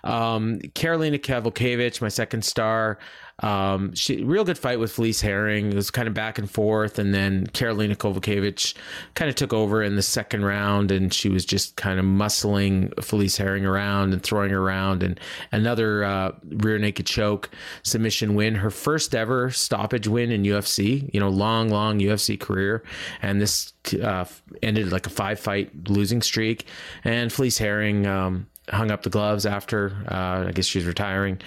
[0.05, 2.99] Um, Karolina Kowalkiewicz, my second star.
[3.39, 5.71] Um, she real good fight with Felice Herrig.
[5.71, 8.75] It was kind of back and forth, and then Karolina Kowalkiewicz
[9.15, 12.93] kind of took over in the second round, and she was just kind of muscling
[13.03, 15.19] Felice Herrig around and throwing her around, and
[15.51, 17.49] another uh, rear naked choke
[17.81, 21.09] submission win, her first ever stoppage win in UFC.
[21.11, 22.83] You know, long, long UFC career,
[23.23, 24.25] and this uh,
[24.61, 26.67] ended like a five fight losing streak,
[27.03, 28.05] and Felice Herrig.
[28.05, 29.95] Um, hung up the gloves after.
[30.09, 31.39] Uh, I guess she's retiring.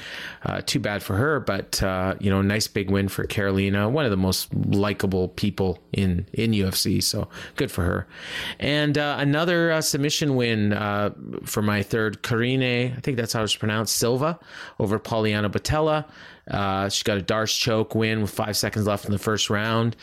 [0.44, 4.04] Uh, too bad for her, but uh, you know, nice big win for Karolina, one
[4.04, 7.02] of the most likable people in in UFC.
[7.02, 8.06] So good for her.
[8.58, 11.10] And uh, another uh, submission win uh,
[11.44, 12.94] for my third, Karine.
[12.96, 13.96] I think that's how it's pronounced.
[13.96, 14.38] Silva
[14.78, 16.04] over Poliana Botelho.
[16.90, 19.96] She got a D'Arce choke win with five seconds left in the first round.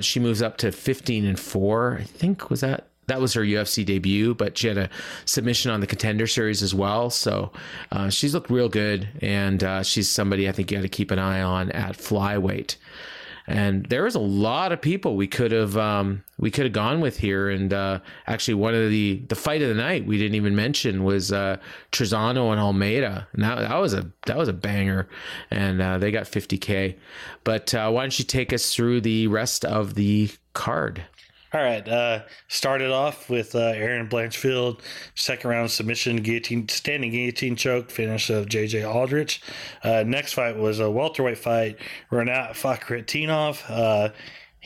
[0.00, 1.98] She moves up to 15 and four.
[2.00, 4.88] I think was that that was her UFC debut, but she had a
[5.24, 7.10] submission on the contender series as well.
[7.10, 7.52] So
[7.90, 11.10] uh, she's looked real good, and uh, she's somebody I think you got to keep
[11.10, 12.76] an eye on at flyweight.
[13.48, 17.00] And there was a lot of people we could have um, we could have gone
[17.00, 20.34] with here, and uh, actually one of the the fight of the night we didn't
[20.34, 21.56] even mention was uh,
[21.90, 25.08] Trizano and Almeida, and that, that was a that was a banger,
[25.50, 26.98] and uh, they got 50k.
[27.42, 31.06] But uh, why don't you take us through the rest of the card?
[31.54, 31.86] All right.
[31.88, 34.80] Uh, started off with uh, Erin Blanchfield,
[35.14, 39.40] second round submission, guillotine, standing guillotine choke finish of JJ Aldrich.
[39.82, 41.78] Uh, next fight was a welterweight fight,
[42.10, 44.12] Rinat Fakhretdinov.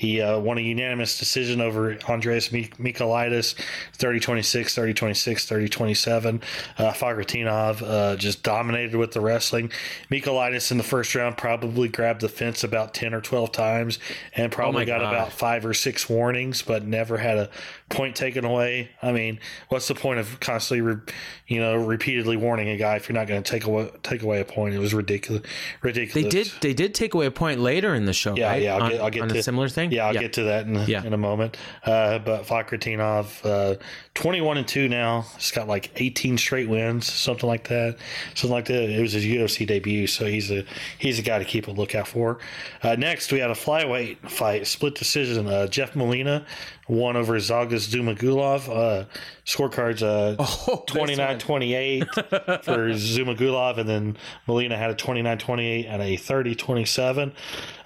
[0.02, 3.54] He uh, won a unanimous decision over Andreas Mik- Michailidis,
[3.98, 6.42] 30-26, 30-26, 30-27.
[6.76, 9.70] Uh, uh, just dominated with the wrestling.
[10.10, 14.00] Michailidis in the first round probably grabbed the fence about 10 or 12 times
[14.34, 15.12] and probably my got God.
[15.12, 17.48] about five or six warnings, but never had a
[17.88, 18.90] point taken away.
[19.02, 19.38] I mean,
[19.68, 21.00] what's the point of constantly, re-
[21.46, 24.40] you know, repeatedly warning a guy if you're not going to take away take away
[24.40, 24.74] a point?
[24.74, 25.42] It was ridiculous.
[25.82, 26.24] Ridiculous.
[26.24, 26.52] They did.
[26.60, 28.34] They did take away a point later in the show.
[28.34, 28.62] Yeah, right?
[28.62, 29.91] yeah, I'll on, get- I'll get on to- a similar thing.
[29.92, 31.04] Yeah, I'll get to that in, Yeah.
[31.04, 31.58] in a moment.
[31.84, 33.76] Uh, but Fakhretdinov, uh,
[34.14, 35.26] 21 and 2 now.
[35.36, 37.96] He's got like 18 straight wins, something like that.
[38.34, 38.88] Something like that.
[38.90, 40.64] It was his UFC debut, so he's a
[40.98, 42.38] he's a guy to keep a lookout for.
[42.82, 45.46] Uh, next, we had a flyweight fight, split decision.
[45.46, 46.46] Uh, Jeff Molina
[46.88, 48.68] won over Zhalgas Zhumagulov.
[48.68, 49.04] Uh,
[49.46, 50.36] scorecards uh,
[50.68, 56.54] Oh, 29 28 for Zhumagulov, and then Molina had a 29 28 and a 30
[56.54, 57.32] 27.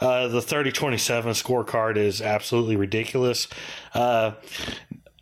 [0.01, 1.35] Uh, the 30 27
[1.97, 3.49] scorecard is absolutely ridiculous.
[3.95, 4.33] Uh,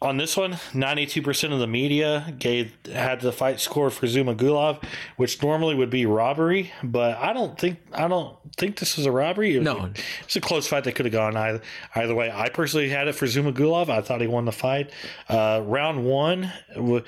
[0.03, 4.85] on this one, 92% of the media gave had the fight score for Zhumagulov,
[5.17, 9.13] which normally would be robbery, but I don't think I don't think this was a
[9.13, 9.55] robbery.
[9.55, 9.91] It was No.
[10.25, 11.63] it's a close fight that could have gone either,
[11.95, 12.31] either way.
[12.31, 13.89] I personally had it for Zhumagulov.
[13.89, 14.91] I thought he won the fight.
[15.27, 17.05] Uh, round one, w-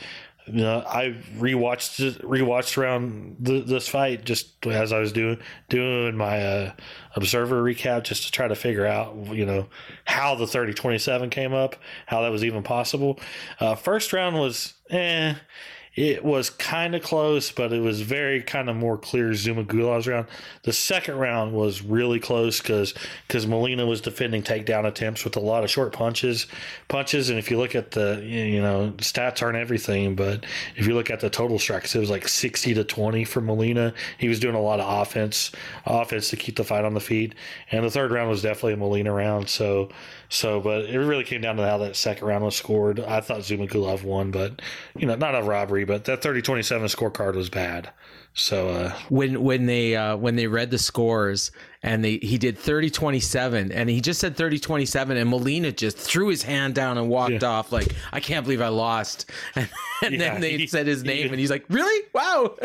[0.46, 5.38] you know, I rewatched rewatched around th- this fight just as I was doing
[5.68, 6.72] doing my uh,
[7.16, 9.66] observer recap just to try to figure out you know
[10.04, 11.76] how the 30-27 came up,
[12.06, 13.18] how that was even possible.
[13.58, 15.34] Uh, first round was eh.
[15.96, 20.26] It was kind of close, but it was very kind of more clear Zhumagulov's round.
[20.62, 22.92] The second round was really close because
[23.26, 26.48] because Molina was defending takedown attempts with a lot of short punches,
[26.88, 27.30] punches.
[27.30, 30.44] And if you look at the you know stats aren't everything, but
[30.76, 33.94] if you look at the total strikes, it was like sixty to twenty for Molina.
[34.18, 35.50] He was doing a lot of offense,
[35.86, 37.34] offense to keep the fight on the feet.
[37.72, 39.48] And the third round was definitely a Molina round.
[39.48, 39.88] So
[40.28, 43.00] so, but it really came down to how that second round was scored.
[43.00, 44.60] I thought Zhumagulov won, but
[44.96, 47.90] you know not a robbery, but that 30-27 scorecard was bad.
[48.34, 51.50] So uh, when when they uh, when they read the scores
[51.86, 56.42] and they he did 30-27 and he just said 30-27 and Molina just threw his
[56.42, 59.68] hand down and walked off like I can't believe I lost and,
[60.02, 62.56] and Yeah, then they he- said his name even- and he's like really wow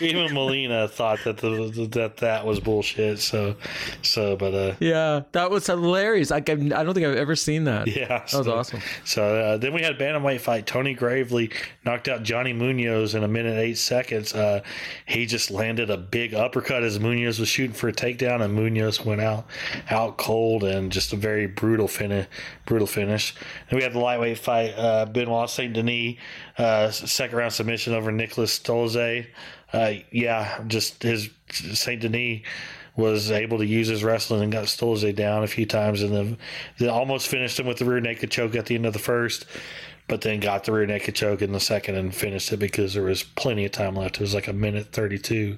[0.00, 3.18] even Molina thought that the, that that was bullshit.
[3.18, 3.56] So
[4.02, 7.64] so, but uh, yeah that was hilarious like I've, I don't think I've ever seen
[7.64, 10.66] that Yeah, that was awesome So uh, then we had a bantamweight fight.
[10.66, 11.50] Tony Gravely
[11.84, 14.34] knocked out Johnny Munoz in a minute eight seconds.
[14.34, 14.60] Uh,
[15.06, 19.04] he just landed a big uppercut as Munoz was shooting for a takedown, and Munoz
[19.04, 19.46] went out
[19.90, 22.26] out cold and just a very brutal finish.
[22.66, 23.34] Brutal finish.
[23.68, 24.74] And we had the lightweight fight.
[24.76, 26.16] Uh, Benoit Saint Denis
[26.58, 29.26] uh, second round submission over Nicholas Stolze.
[29.72, 32.40] Uh, yeah, just his Saint Denis
[32.96, 36.36] was able to use his wrestling and got Stolze down a few times, and then
[36.78, 39.46] they almost finished him with the rear naked choke at the end of the first,
[40.08, 43.04] but then got the rear naked choke in the second and finished it because there
[43.04, 44.16] was plenty of time left.
[44.16, 45.56] It was like a minute thirty two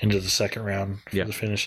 [0.00, 1.24] into the second round for Yeah.
[1.24, 1.66] the finish.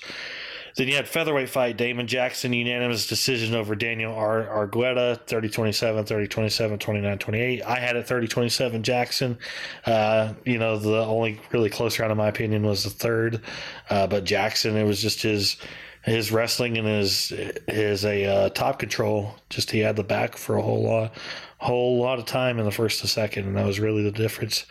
[0.78, 6.78] Then you had featherweight fight, Damon Jackson, unanimous decision over Daniel Ar- Argueta, 30-27, 30-27,
[6.78, 7.64] 29-28.
[7.64, 9.40] I had it 30-27 Jackson.
[9.88, 13.42] Uh, you know, the only really close round in my opinion was the third.
[13.90, 15.58] Uh, but Jackson, it was just his
[16.04, 17.34] his wrestling and his
[17.68, 19.36] his a uh, top control.
[19.50, 21.12] Just he had the back for a whole lot
[21.60, 24.66] whole lot of time in the first to second, and that was really the difference.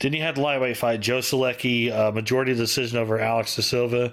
[0.00, 4.12] Then you had the lightweight fight, Joe Solecki, uh, majority decision over Alex De Silva.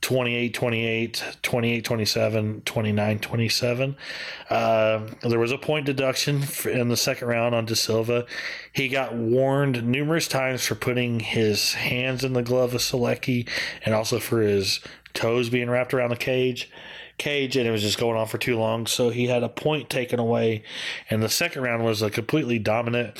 [0.00, 3.96] 28 28 28 27 29 27
[4.50, 8.24] uh, there was a point deduction in the second round on De Silva.
[8.72, 13.48] He got warned numerous times for putting his hands in the glove of Solecki
[13.84, 14.80] and also for his
[15.14, 16.70] toes being wrapped around the cage
[17.18, 18.86] cage and it was just going on for too long.
[18.86, 20.62] So he had a point taken away.
[21.10, 23.16] And the second round was a completely dominant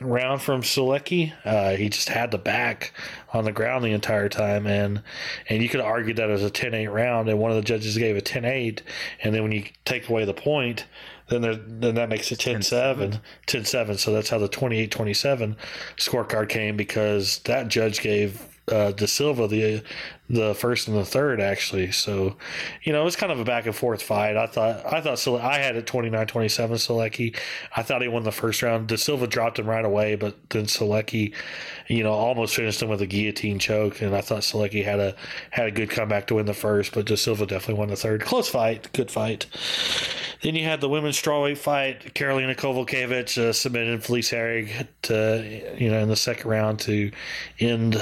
[0.00, 1.32] round from Solecki.
[1.44, 2.92] Uh, he just had the back
[3.32, 4.66] on the ground the entire time.
[4.66, 5.02] And
[5.48, 7.98] and you could argue that it was a 10-8 round and one of the judges
[7.98, 8.80] gave a 10-8
[9.22, 10.86] and then when you take away the point
[11.28, 15.56] then there, then that makes it 10-7 10-7 so that's how the 28-27
[15.96, 19.82] scorecard came because that judge gave uh, De Silva the
[20.30, 21.90] the first and the third actually.
[21.90, 22.36] So,
[22.84, 24.36] you know, it was kind of a back and forth fight.
[24.36, 26.30] I thought I thought Sele- I had it 29-27
[26.78, 27.36] Solecki.
[27.76, 28.86] I thought he won the first round.
[28.86, 31.34] De Silva dropped him right away, but then Solecki,
[31.88, 34.00] you know, almost finished him with a guillotine choke.
[34.00, 35.16] And I thought Solecki had a
[35.50, 38.22] had a good comeback to win the first, but De Silva definitely won the third.
[38.22, 39.46] Close fight, good fight.
[40.42, 42.14] Then you had the women's strawweight fight.
[42.14, 47.10] Karolina Kowalkiewicz uh, submitted Felice Herrig to, you know, in the second round to
[47.58, 47.96] end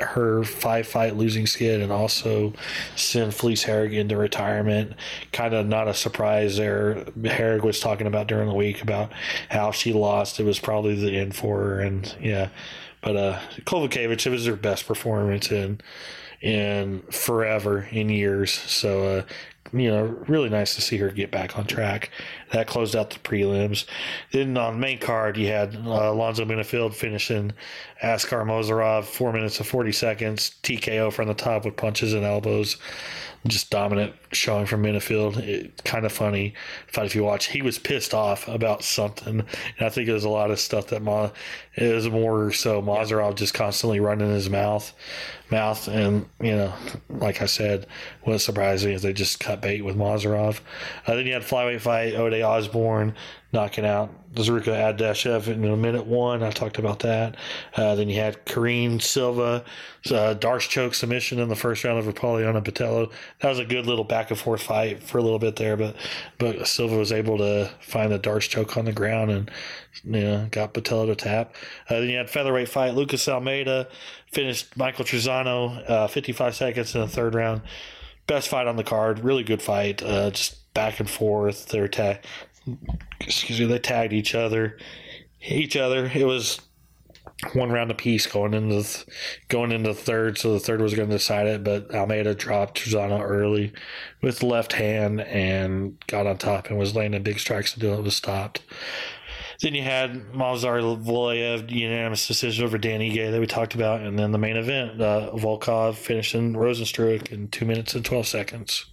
[0.00, 2.52] her five fight losing and also
[2.94, 4.92] send Felice Herrig into retirement.
[5.32, 7.06] Kind of not a surprise there.
[7.18, 9.12] Herrig was talking about during the week about
[9.48, 10.40] how she lost.
[10.40, 11.80] It was probably the end for her.
[11.80, 12.48] And yeah,
[13.00, 15.80] but uh, Kowalkiewicz, it was her best performance in
[16.40, 18.52] in forever in years.
[18.52, 19.22] So uh,
[19.72, 22.10] you know, really nice to see her get back on track.
[22.52, 23.86] That closed out the prelims.
[24.32, 27.52] Then on main card, you had uh, Alonzo Menifield finishing
[28.02, 32.76] Askar Mozharov, four minutes and 40 seconds, TKO from the top with punches and elbows.
[33.46, 35.38] Just dominant showing from Menifield.
[35.38, 36.54] It, kind of funny.
[36.96, 39.40] If you watch, he was pissed off about something.
[39.40, 41.30] And I think it was a lot of stuff that Ma,
[41.76, 44.92] it was more so Mozharov just constantly running his mouth
[45.50, 45.88] mouth.
[45.88, 46.72] And, you know,
[47.08, 47.86] like I said,
[48.22, 50.60] what's surprising is they just cut bait with Mozharov.
[51.06, 53.14] Uh, then you had flyweight fight, Ode Osborne
[53.52, 56.42] knocking out Zarrukh Adashev in a minute one.
[56.42, 57.36] I talked about that.
[57.74, 59.64] Uh, then you had Karine Silva,
[60.10, 63.10] uh, choke submission in the first round of Poliana Botelho.
[63.40, 65.96] That was a good little back and forth fight for a little bit there, but
[66.38, 69.50] but Silva was able to find the D'Arce choke on the ground and
[70.04, 71.54] you know got Botelho to tap.
[71.88, 72.94] Uh, then you had featherweight fight.
[72.94, 73.88] Lucas Almeida
[74.30, 77.62] finished Michael Trizano uh, 55 seconds in the third round.
[78.26, 79.20] Best fight on the card.
[79.20, 80.02] Really good fight.
[80.02, 81.68] Uh, just back and forth.
[81.68, 82.18] They're ta-
[83.20, 83.66] excuse me.
[83.66, 84.78] They tagged each other.
[85.40, 86.10] Each other.
[86.14, 86.60] It was
[87.52, 89.04] one round apiece going into the,
[89.48, 91.62] going into the third, so the third was going to decide it.
[91.62, 93.72] But Almeida dropped Trizano early
[94.22, 98.16] with left hand and got on top and was landing big strikes until it was
[98.16, 98.62] stopped.
[99.62, 104.18] Then you had Movsar Evloev unanimous decision over Dan Ige that we talked about, and
[104.18, 108.84] then the main event, uh, Volkov finishing Rozenstruik in two minutes and twelve seconds.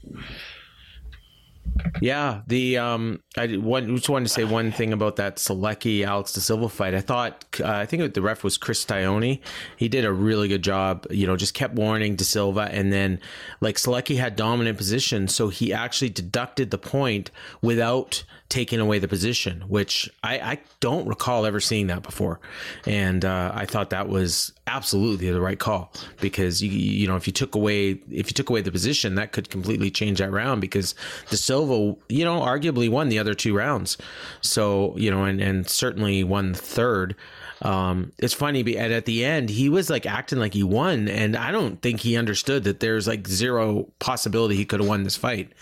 [2.01, 6.41] Yeah, the um, I just wanted to say one thing about that Solecki Alex De
[6.41, 6.93] Silva fight.
[6.93, 9.39] I thought uh, I think the ref was Chris Tognoni.
[9.77, 11.07] He did a really good job.
[11.09, 13.19] You know, just kept warning De Silva, and then
[13.61, 18.23] like Solecki had dominant position, so he actually deducted the point without
[18.53, 22.39] taking away the position, which I, I don't recall ever seeing that before.
[22.85, 25.91] And uh, I thought that was absolutely the right call
[26.21, 29.31] because you you know if you took away if you took away the position, that
[29.31, 30.93] could completely change that round because
[31.31, 33.97] De Silva, you know, arguably won the other two rounds.
[34.41, 37.15] So you know, and and certainly won the third.
[37.63, 41.35] Um, it's funny, and at the end, he was like acting like he won, and
[41.37, 45.15] I don't think he understood that there's like zero possibility he could have won this
[45.15, 45.53] fight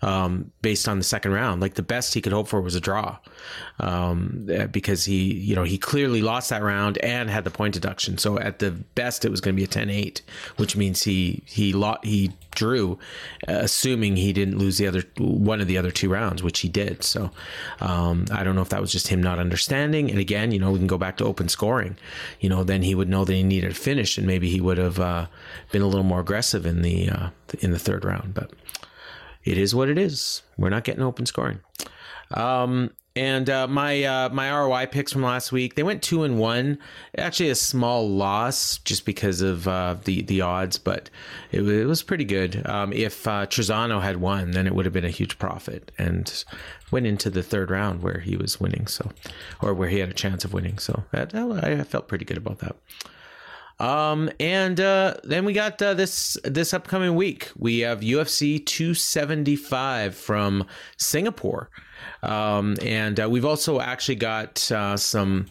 [0.00, 1.60] um, based on the second round.
[1.60, 3.18] Like the best he could hope for was a draw,
[3.80, 8.18] um, because he, you know, he clearly lost that round and had the point deduction.
[8.18, 10.20] So at the best, it was going to be a 10-8,
[10.56, 12.98] which means he he lo- he drew,
[13.46, 16.68] uh, assuming he didn't lose the other one of the other two rounds, which he
[16.68, 17.04] did.
[17.04, 17.30] So
[17.80, 20.10] um, I don't know if that was just him not understanding.
[20.10, 21.96] And again, you know, we can go back to open scoring.
[22.40, 24.78] You know, then he would know that he needed a finish, and maybe he would
[24.78, 25.26] have uh,
[25.70, 28.34] been a little more aggressive in the uh, in the third round.
[28.34, 28.52] But
[29.44, 30.42] it is what it is.
[30.56, 31.60] We're not getting open scoring.
[32.32, 36.38] Um, and uh, my uh, my ROI picks from last week, they went two and
[36.38, 36.78] one.
[37.16, 41.10] Actually, a small loss just because of uh, the the odds, but
[41.50, 42.64] it, it was pretty good.
[42.64, 46.44] Um, if uh, Trizano had won, then it would have been a huge profit, and
[46.92, 49.10] went into the third round where he was winning, so
[49.60, 50.78] or where he had a chance of winning.
[50.78, 52.76] So that, I felt pretty good about that.
[53.80, 57.50] Um, and uh, then we got uh, this this upcoming week.
[57.56, 60.66] We have UFC 275 from
[60.96, 61.70] Singapore,
[62.22, 65.46] um, and uh, we've also actually got uh, some.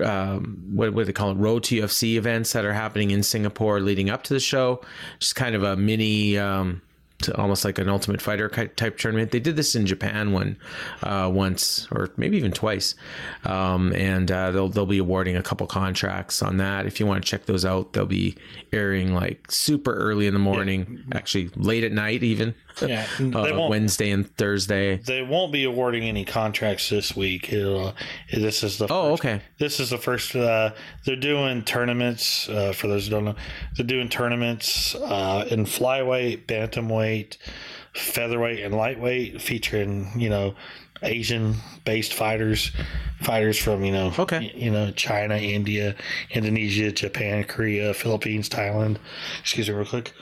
[0.00, 1.38] Um, what, what do they call it?
[1.38, 4.80] Road to UFC events that are happening in Singapore leading up to the show.
[5.18, 6.82] Just kind of a mini um,
[7.30, 9.30] almost like an Ultimate Fighter type tournament.
[9.30, 10.56] They did this in Japan one
[11.02, 12.94] uh, once, or maybe even twice,
[13.44, 16.86] um, and uh, they'll they'll be awarding a couple contracts on that.
[16.86, 18.36] If you want to check those out, they'll be
[18.72, 21.16] airing like super early in the morning, yeah.
[21.16, 22.54] actually late at night even.
[22.80, 24.96] Yeah, uh, Wednesday and Thursday.
[24.96, 27.52] They won't be awarding any contracts this week.
[27.52, 27.92] Uh,
[28.32, 29.42] this is the oh first, okay.
[29.58, 30.34] This is the first.
[30.34, 30.72] Uh,
[31.04, 33.36] they're doing tournaments uh, for those who don't know.
[33.76, 37.36] They're doing tournaments uh, in flyweight, bantamweight,
[37.94, 40.54] featherweight, and lightweight, featuring you know
[41.02, 42.72] Asian based fighters,
[43.20, 45.94] fighters from you know okay you know China, India,
[46.30, 48.98] Indonesia, Japan, Korea, Philippines, Thailand.
[49.40, 50.12] Excuse me, real quick.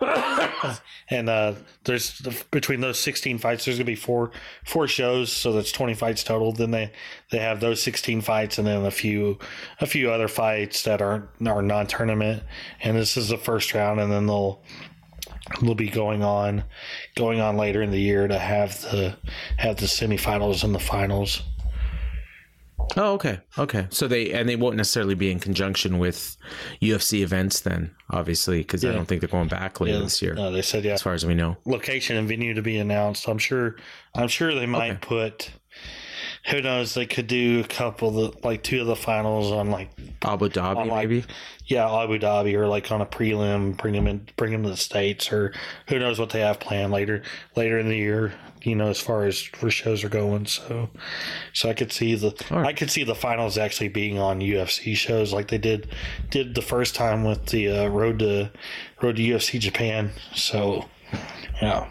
[1.10, 2.20] and uh, there's
[2.50, 4.30] between those 16 fights, there's gonna be four
[4.64, 6.52] four shows, so that's 20 fights total.
[6.52, 6.92] Then they
[7.30, 9.38] they have those 16 fights, and then a few
[9.80, 12.42] a few other fights that aren't are non tournament.
[12.82, 14.62] And this is the first round, and then they'll
[15.62, 16.64] they'll be going on
[17.14, 19.16] going on later in the year to have the
[19.58, 21.42] have the semifinals and the finals.
[22.96, 23.86] Oh, okay, okay.
[23.90, 26.36] So they and they won't necessarily be in conjunction with
[26.80, 28.90] UFC events then, obviously, because yeah.
[28.90, 30.04] I don't think they're going back later yeah.
[30.04, 30.34] this year.
[30.34, 30.94] No, they said yeah.
[30.94, 33.28] As far as we know, location and venue to be announced.
[33.28, 33.76] I'm sure.
[34.14, 34.98] I'm sure they might okay.
[35.00, 35.50] put
[36.48, 36.94] who knows?
[36.94, 39.90] They could do a couple of the, like two of the finals on like
[40.22, 41.24] Abu Dhabi, on, like, maybe.
[41.66, 44.76] yeah, Abu Dhabi or like on a prelim, bring them in, bring them to the
[44.76, 45.52] states, or
[45.88, 47.22] who knows what they have planned later
[47.56, 48.32] later in the year.
[48.62, 50.88] You know, as far as shows are going, so
[51.52, 55.32] so I could see the I could see the finals actually being on UFC shows
[55.32, 55.88] like they did
[56.30, 58.50] did the first time with the uh, road to
[59.02, 60.10] road to UFC Japan.
[60.34, 60.86] So
[61.62, 61.88] yeah.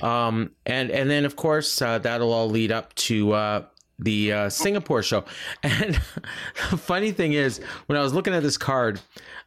[0.00, 3.64] Um, and and then of course uh, that'll all lead up to uh,
[3.98, 5.24] the uh, Singapore show.
[5.62, 5.94] And
[6.70, 9.00] the funny thing is, when I was looking at this card,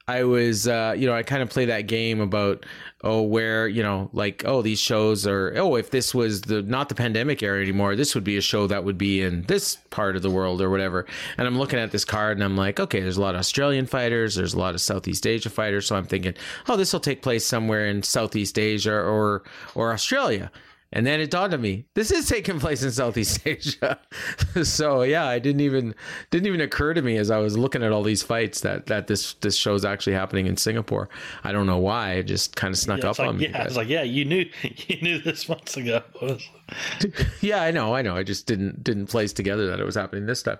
[0.07, 2.65] I was uh, you know I kind of play that game about
[3.03, 6.89] oh where you know like oh these shows are oh if this was the not
[6.89, 10.15] the pandemic era anymore this would be a show that would be in this part
[10.15, 11.07] of the world or whatever.
[11.39, 13.87] And I'm looking at this card and I'm like okay there's a lot of Australian
[13.87, 16.35] fighters, there's a lot of Southeast Asia fighters, so I'm thinking
[16.69, 19.43] oh this will take place somewhere in Southeast Asia or
[19.73, 20.51] or Australia.
[20.95, 23.99] And then it dawned on me, this is taking place in Southeast Asia.
[24.63, 25.93] so yeah, I didn't even
[26.31, 29.07] didn't even occur to me as I was looking at all these fights that that
[29.07, 31.09] this this show's actually happening in Singapore.
[31.43, 32.13] I don't know why.
[32.13, 33.49] It just kind of snuck Yeah, up like, on me.
[33.49, 36.01] yeah, it's like yeah, you knew you knew this months ago.
[37.41, 38.15] yeah, I know, I know.
[38.15, 40.57] I just didn't didn't place together that it was happening this time.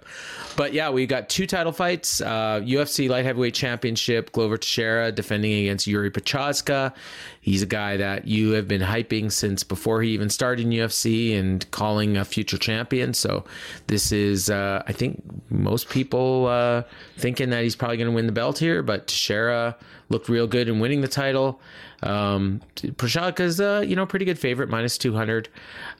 [0.55, 4.31] But yeah, we got two title fights: uh, UFC light heavyweight championship.
[4.31, 6.93] Glover Teixeira defending against Jiri Prochazka.
[7.41, 11.37] He's a guy that you have been hyping since before he even started in UFC
[11.37, 13.13] and calling a future champion.
[13.13, 13.43] So
[13.87, 16.83] this is, uh, I think, most people uh,
[17.17, 18.81] thinking that he's probably going to win the belt here.
[18.83, 19.75] But Teixeira
[20.09, 21.59] looked real good in winning the title.
[22.05, 25.49] Um, Prochazka's, uh, you know, pretty good favorite, minus 200.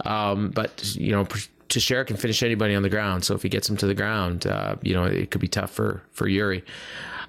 [0.06, 1.28] Um, but, you know,
[1.70, 3.24] Teixeira can finish anybody on the ground.
[3.26, 5.72] So if he gets him to the ground, uh, you know, it could be tough
[5.72, 6.64] for, for Jiri.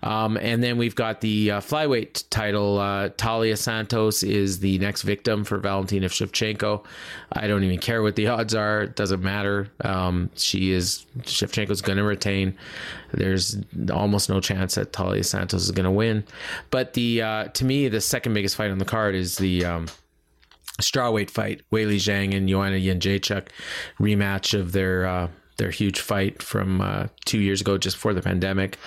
[0.06, 2.78] Um, and then we've got the uh, flyweight title.
[2.78, 6.84] Uh, Taila Santos is the next victim for Valentina Shevchenko.
[7.32, 9.68] I don't even care what the odds are; it doesn't matter.
[9.80, 12.56] Um, she is Shevchenko's going to retain.
[13.12, 13.58] There's
[13.92, 16.22] almost no chance that Taila Santos is going to win.
[16.70, 19.86] But the uh, to me, the second biggest fight on the card is the um,
[20.80, 23.48] strawweight fight: Weili Zhang and Joanna Jędrzejczyk
[23.98, 25.04] rematch of their.
[25.04, 28.78] Uh, their huge fight from uh, two years ago, just before the pandemic.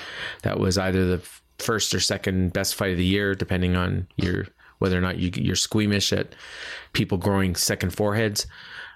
[0.44, 1.22] That was either the
[1.58, 4.48] first or second best fight of the year, depending on your
[4.80, 6.36] whether or not you, you're squeamish at
[6.94, 8.48] people growing second foreheads.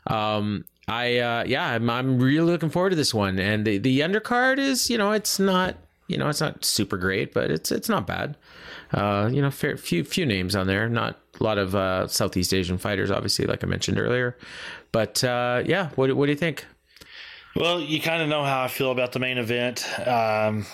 [0.08, 4.02] Um, I uh, yeah, I'm, I'm really looking forward to this one, and the the
[4.02, 7.90] undercard is you know it's not you know it's not super great, but it's it's
[7.90, 8.36] not bad.
[8.92, 12.54] Uh, you know, fair, few few names on there, not a lot of uh, Southeast
[12.54, 14.38] Asian fighters, obviously, like I mentioned earlier.
[14.92, 16.66] But uh, yeah, what what do you think?
[17.56, 19.88] Well, you kind of know how I feel about the main event.
[20.08, 20.66] Um,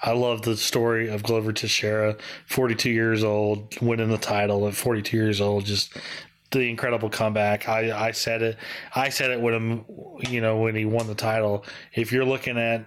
[0.00, 2.16] I love the story of Glover Teixeira,
[2.46, 5.64] 42 years old, winning the title at 42 years old.
[5.64, 5.96] Just
[6.52, 7.68] the incredible comeback.
[7.68, 8.56] I, I said it.
[8.94, 9.84] I said it when him,
[10.28, 11.64] you know, when he won the title.
[11.92, 12.86] If you're looking at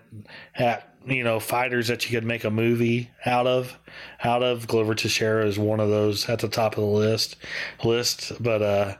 [0.55, 3.77] at you know fighters that you could make a movie out of,
[4.23, 7.35] out of Glover Teixeira is one of those at the top of the list.
[7.83, 8.95] List, but uh,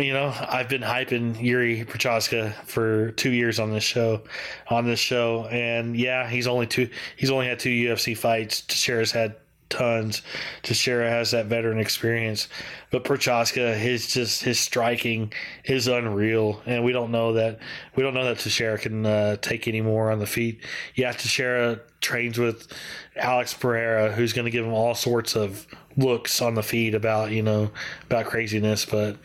[0.00, 4.22] you know, I've been hyping Jiri Prochazka for two years on this show,
[4.68, 6.88] on this show, and yeah, he's only two.
[7.16, 8.62] He's only had two UFC fights.
[8.62, 9.36] Teixeira's had
[9.68, 10.22] tons.
[10.62, 12.48] Teixeira has that veteran experience,
[12.90, 15.32] but Prochazka, his just his striking
[15.64, 17.58] is unreal, and we don't know that
[17.96, 20.64] we don't know that Teixeira can uh, take any more on the feet.
[20.94, 22.68] Yeah, Teixeira trains with
[23.16, 25.66] Alex Pereira, who's going to give him all sorts of
[25.98, 27.70] looks on the feed about you know
[28.04, 29.16] about craziness, but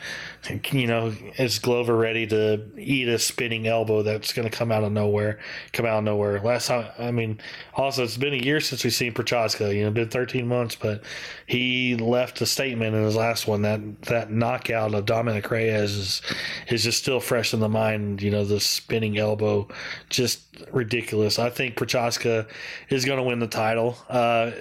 [0.71, 4.83] you know is Glover ready to eat a spinning elbow that's going to come out
[4.83, 5.39] of nowhere?
[5.71, 6.41] Come out of nowhere.
[6.41, 7.39] Last time, I mean,
[7.75, 9.73] also it's been a year since we've seen Prochazka.
[9.73, 11.03] You know, been 13 months, but
[11.45, 16.21] he left a statement in his last one that that knockout of Dominick Reyes is
[16.69, 18.21] is just still fresh in the mind.
[18.21, 19.67] You know, the spinning elbow,
[20.09, 21.39] just ridiculous.
[21.39, 22.47] I think Prochazka
[22.89, 23.97] is going to win the title.
[24.09, 24.51] Uh,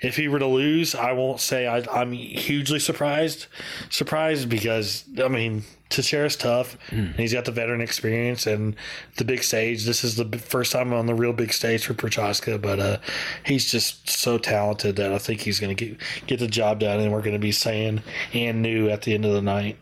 [0.00, 3.46] if he were to lose, I won't say I, I'm hugely surprised.
[3.88, 6.76] Surprised because I mean Teixeira's tough.
[7.10, 8.76] And he's got the veteran experience and
[9.16, 9.84] the big stage.
[9.84, 12.98] This is the first time on the real big stage for Prochazka, but uh,
[13.44, 17.00] he's just so talented that I think he's going to get get the job done,
[17.00, 19.76] and we're going to be saying and new at the end of the night.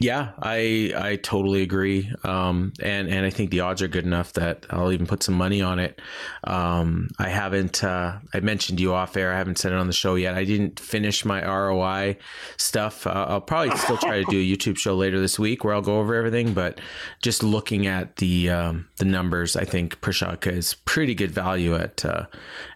[0.00, 2.10] Yeah, I I totally agree.
[2.24, 5.34] Um, and and I think the odds are good enough that I'll even put some
[5.34, 6.00] money on it.
[6.44, 7.82] Um, I haven't.
[7.82, 9.32] Uh, I mentioned you off air.
[9.32, 10.34] I haven't said it on the show yet.
[10.34, 12.16] I didn't finish my ROI
[12.56, 13.06] stuff.
[13.06, 15.82] Uh, I'll probably still try to do a YouTube show later this week where I'll
[15.82, 16.54] go over everything.
[16.54, 16.80] But
[17.22, 22.04] just looking at the um, the numbers, I think Prochazka is pretty good value at
[22.04, 22.26] uh,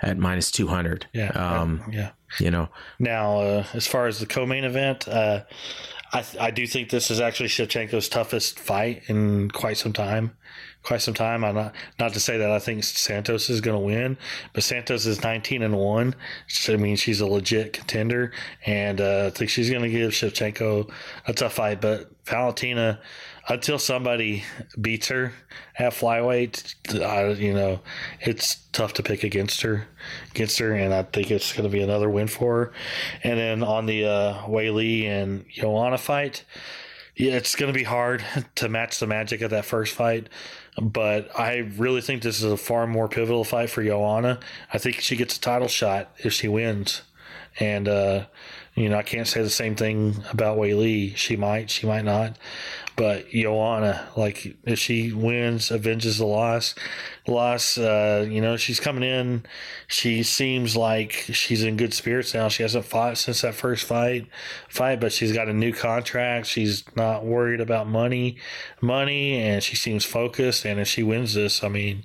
[0.03, 1.07] at minus two hundred.
[1.13, 2.11] Yeah, Um, yeah.
[2.41, 5.43] You know, Now, uh, as far as the co-main event, uh,
[6.13, 10.37] I, I do think this is actually Shevchenko's toughest fight in quite some time.
[10.83, 11.45] Quite some time.
[11.45, 14.17] I'm not not to say that I think Santos is going to win,
[14.53, 16.15] but Santos is 19 and one.
[16.49, 18.33] So, I mean, she's a legit contender,
[18.67, 20.91] and uh, I think she's going to give Shevchenko
[21.29, 21.81] a tough fight.
[21.81, 23.01] But Valentina,
[23.49, 24.45] until somebody
[24.81, 25.33] beats her
[25.79, 27.81] at flyweight, I, you know,
[28.21, 29.87] it's tough to pick against her,
[30.33, 32.73] against her, and I think it's going to be another win for her.
[33.23, 36.45] And then on the uh, Weili and Joanna fight,
[37.17, 38.25] yeah, it's going to be hard
[38.57, 40.29] to match the magic of that first fight.
[40.81, 44.41] But I really think this is a far more pivotal fight for Joanna.
[44.73, 47.03] I think she gets a title shot if she wins.
[47.61, 48.27] And, uh,
[48.75, 51.15] you know, I can't say the same thing about Weili.
[51.17, 52.39] She might, she might not.
[52.95, 56.75] But Joanna, like, if she wins, avenges the loss,
[57.27, 59.45] loss, uh, you know, she's coming in.
[59.89, 62.49] She seems like she's in good spirits now.
[62.49, 64.27] She hasn't fought since that first fight,
[64.69, 66.47] fight, but she's got a new contract.
[66.47, 68.37] She's not worried about money,
[68.81, 70.67] money, and she seems focused.
[70.67, 72.05] And if she wins this, I mean,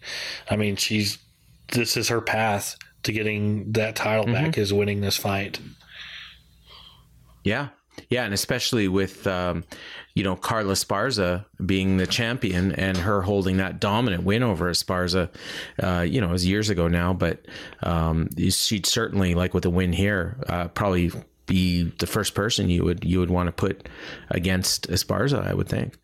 [0.49, 1.17] I mean, she's
[1.73, 5.59] this is her path to getting that title back is winning this fight.
[7.43, 7.69] Yeah.
[8.09, 9.63] Yeah, and especially with um,
[10.13, 15.29] you know Carla Esparza being the champion and her holding that dominant win over Esparza,
[15.81, 17.45] uh, you know, it was years ago now, but
[17.83, 21.11] um, she'd certainly like with a win here, uh, probably
[21.47, 23.89] be the first person you would you would want to put
[24.29, 25.97] against Esparza, I would think.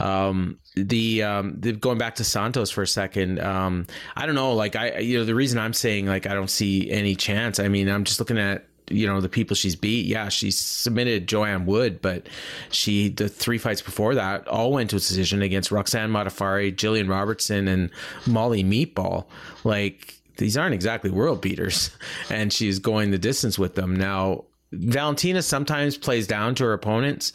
[0.00, 4.52] Um, the, um, the going back to Santos for a second, um, I don't know,
[4.52, 7.58] like I, you know, the reason I'm saying like I don't see any chance.
[7.58, 10.06] I mean, I'm just looking at you know the people she's beat.
[10.06, 12.28] Yeah, she submitted Joanne Wood, but
[12.70, 17.08] she the three fights before that all went to a decision against Roxanne Modafferi, Jillian
[17.08, 17.90] Robertson, and
[18.26, 19.26] Molly Meatball.
[19.64, 21.90] Like these aren't exactly world beaters,
[22.30, 24.44] and she's going the distance with them now.
[24.72, 27.32] Valentina sometimes plays down to her opponents,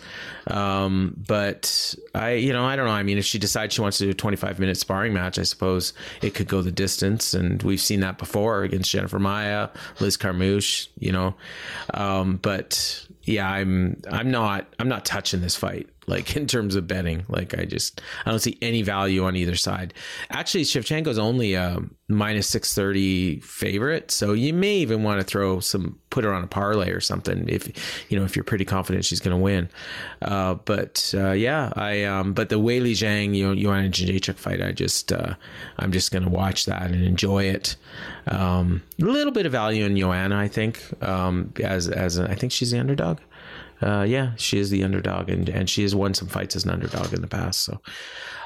[0.48, 2.92] um, but I, you know, I don't know.
[2.92, 5.44] I mean, if she decides she wants to do a 25 minute sparring match, I
[5.44, 9.70] suppose it could go the distance, and we've seen that before against Jennifer Maia,
[10.00, 11.34] Liz Carmouche, you know.
[11.94, 15.90] Um, but yeah, I'm, I'm not, I'm not touching this fight.
[16.08, 19.56] Like in terms of betting, like I just, I don't see any value on either
[19.56, 19.94] side.
[20.30, 26.00] Actually, Shevchenko's only a minus 630 favorite, so you may even want to throw some,
[26.10, 27.68] put her on a parlay or something if
[28.10, 29.70] you know if you're pretty confident she's going to win.
[30.22, 34.62] Uh, but uh, yeah, I um, but the Weili Zhang, you know, Joanna Jędrzejczyk fight,
[34.62, 35.34] I just uh,
[35.80, 37.76] I'm just going to watch that and enjoy it.
[38.28, 42.52] Um, a little bit of value in Joanna, I think, um, as as I think
[42.52, 43.20] she's the underdog.
[43.84, 46.72] Uh, yeah, she is the underdog, and and she has won some fights as an
[46.72, 47.62] underdog in the past.
[47.62, 47.82] So,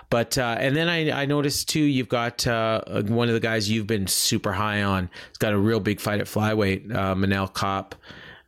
[0.09, 3.69] but uh, and then I I noticed too, you've got uh, one of the guys
[3.69, 5.09] you've been super high on.
[5.29, 7.95] He's got a real big fight at flyweight, uh, Manel Kopp.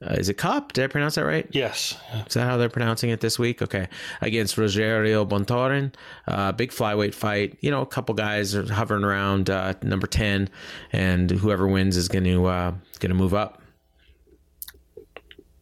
[0.02, 0.72] Uh, is it Kopp?
[0.72, 1.46] Did I pronounce that right?
[1.52, 1.98] Yes.
[2.26, 3.62] Is that how they're pronouncing it this week?
[3.62, 3.90] Okay.
[4.22, 5.94] Against Rogerio Bontorin.
[6.26, 7.58] Uh, big flyweight fight.
[7.60, 10.50] You know, a couple guys are hovering around uh, number 10,
[10.94, 13.62] and whoever wins is going to uh, going to move up.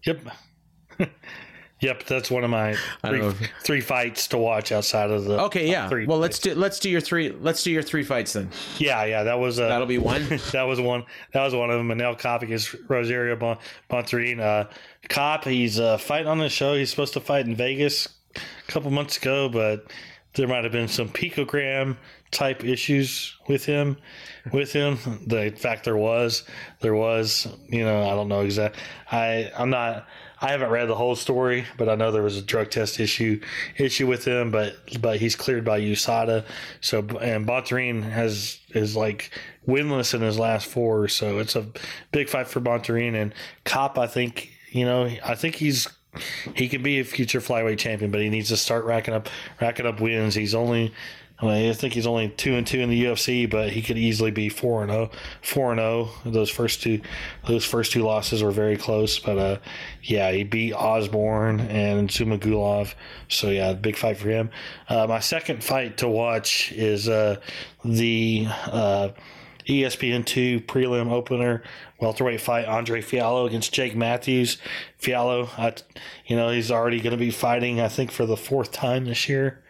[0.05, 0.19] Yep.
[1.79, 2.75] yep, that's one of my
[3.05, 3.33] three, know.
[3.63, 5.89] three fights to watch outside of the Okay, yeah.
[5.89, 8.49] Three Well, let's do let's do your three let's do your three fights then.
[8.77, 10.27] Yeah, yeah, that was uh, That'll be one.
[10.51, 11.05] that was one.
[11.33, 11.87] That was one of them.
[11.87, 13.57] Manel Kopp against Rosario Bon-
[13.89, 14.39] Bontorin.
[14.39, 14.69] Uh,
[15.09, 16.75] Kopp, he's uh, fighting on the show.
[16.75, 19.91] He's supposed to fight in Vegas a couple months ago, but
[20.33, 21.97] there might have been some picogram
[22.31, 23.97] type issues with him.
[24.51, 26.43] With him, the fact there was,
[26.79, 27.47] there was.
[27.69, 28.81] You know, I don't know exactly
[29.11, 30.07] I I'm not.
[30.39, 33.41] I haven't read the whole story, but I know there was a drug test issue
[33.77, 34.51] issue with him.
[34.51, 36.45] But but he's cleared by USADA.
[36.81, 39.31] So and Bontorin has is like
[39.67, 41.07] winless in his last four.
[41.07, 41.67] So it's a
[42.11, 43.33] big fight for Bontorin and
[43.65, 43.97] Cop.
[43.97, 45.09] I think you know.
[45.25, 45.87] I think he's
[46.55, 49.29] he can be a future flyweight champion, but he needs to start racking up
[49.59, 50.35] racking up wins.
[50.35, 50.93] He's only
[51.39, 53.97] I, mean, I think he's only two and two in the UFC, but he could
[53.97, 55.11] easily be four and zero.
[55.41, 56.09] Four and zero.
[56.25, 57.01] Those first two,
[57.47, 59.57] those first two losses were very close, but uh,
[60.01, 62.95] yeah, he beat Osborne and Zhumagulov.
[63.29, 64.49] So yeah, big fight for him.
[64.89, 67.39] Uh, my second fight to watch is uh,
[67.85, 68.47] the.
[68.65, 69.09] Uh,
[69.67, 71.61] ESPN two prelim opener
[71.99, 74.57] welterweight fight Andre Fialho against Jake Matthews.
[75.01, 75.73] Fialho, I,
[76.25, 77.81] you know, he's already going to be fighting.
[77.81, 79.61] I think for the fourth time this year.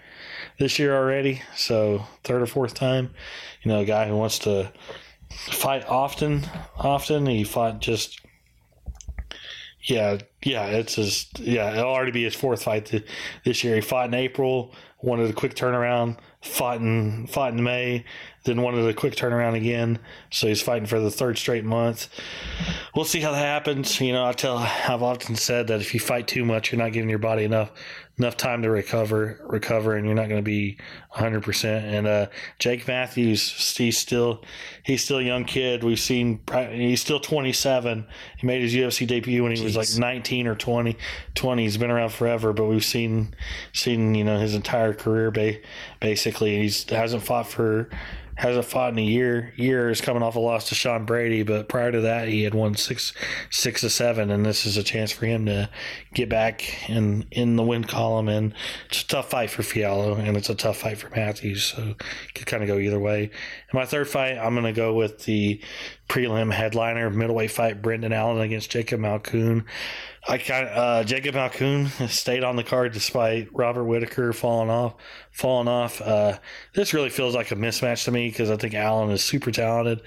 [0.59, 3.11] This year already, so third or fourth time.
[3.61, 4.71] You know, a guy who wants to
[5.29, 6.45] fight often.
[6.77, 8.21] Often he fought just.
[9.83, 11.27] Yeah, Yeah, it's his.
[11.37, 13.05] Yeah, it'll already be his fourth fight th-
[13.45, 13.75] this year.
[13.75, 16.17] He fought in April, wanted a quick turnaround.
[16.41, 18.05] Fought in fought in May,
[18.45, 19.99] then wanted a quick turnaround again.
[20.29, 22.09] So he's fighting for the third straight month.
[22.95, 23.99] We'll see how that happens.
[24.01, 26.93] You know, I tell I've often said that if you fight too much, you're not
[26.93, 27.71] giving your body enough
[28.17, 30.77] enough time to recover, recover, and you're not going to be
[31.09, 31.43] 100.
[31.43, 32.27] percent And uh,
[32.59, 34.43] Jake Matthews, he's still
[34.83, 35.83] he's still a young kid.
[35.83, 36.41] We've seen
[36.71, 38.05] he's still 27.
[38.37, 39.63] He made his UFC debut when he Jeez.
[39.63, 40.97] was like 19 or 20.
[41.35, 41.63] 20.
[41.63, 43.35] He's been around forever, but we've seen
[43.73, 45.31] seen you know his entire career
[45.99, 46.57] basically.
[46.61, 47.89] He's hasn't fought for
[48.37, 49.51] hasn't fought in a year.
[49.55, 52.53] Year is coming off a loss to Sean Brady, but prior to that, he had
[52.53, 53.11] won six,
[53.49, 55.69] six to seven, and this is a chance for him to
[56.13, 58.29] get back in in the win column.
[58.29, 58.53] And
[58.89, 61.95] it's a tough fight for Fialho, and it's a tough fight for Matthews, so
[62.27, 63.23] it could kind of go either way.
[63.23, 63.31] In
[63.73, 65.59] my third fight, I'm going to go with the
[66.07, 69.65] prelim headliner middleweight fight: Brendan Allen against Jacob Malkoun.
[70.27, 74.95] I kind uh, Jacob Malkoun stayed on the card despite Robert Whitaker falling off.
[75.31, 76.01] Falling off.
[76.01, 76.37] Uh,
[76.73, 80.01] this really feels like a mismatch to me because I think Allen is super talented,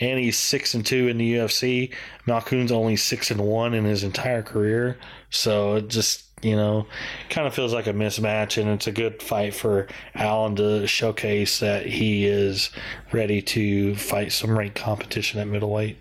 [0.00, 1.92] and he's six and two in the UFC.
[2.26, 4.98] Malkoun's only six and one in his entire career,
[5.30, 6.86] so it just you know
[7.30, 11.60] kind of feels like a mismatch, and it's a good fight for Allen to showcase
[11.60, 12.70] that he is
[13.12, 15.98] ready to fight some ranked competition at middleweight.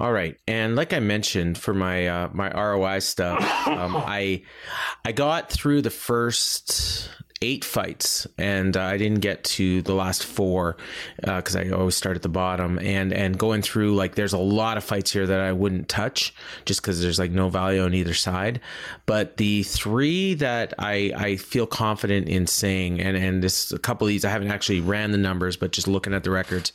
[0.00, 4.42] All right, and like I mentioned for my uh, my ROI stuff, um, I
[5.04, 7.08] I got through the first
[7.42, 10.76] eight fights, and uh, I didn't get to the last four
[11.16, 12.78] because uh, I always start at the bottom.
[12.78, 16.34] And and going through like there's a lot of fights here that I wouldn't touch
[16.64, 18.60] just because there's like no value on either side.
[19.06, 24.06] But the three that I I feel confident in saying, and and this a couple
[24.06, 26.72] of these I haven't actually ran the numbers, but just looking at the records.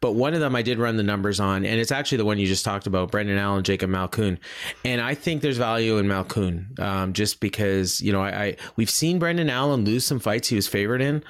[0.00, 2.38] But one of them I did run the numbers on, and it's actually the one
[2.38, 4.38] you just talked about, Brendan Allen, Jacob Malkoun,
[4.84, 8.90] and I think there's value in Malkoun um, just because you know I, I we've
[8.90, 11.24] seen Brendan Allen lose some fights he was favored in,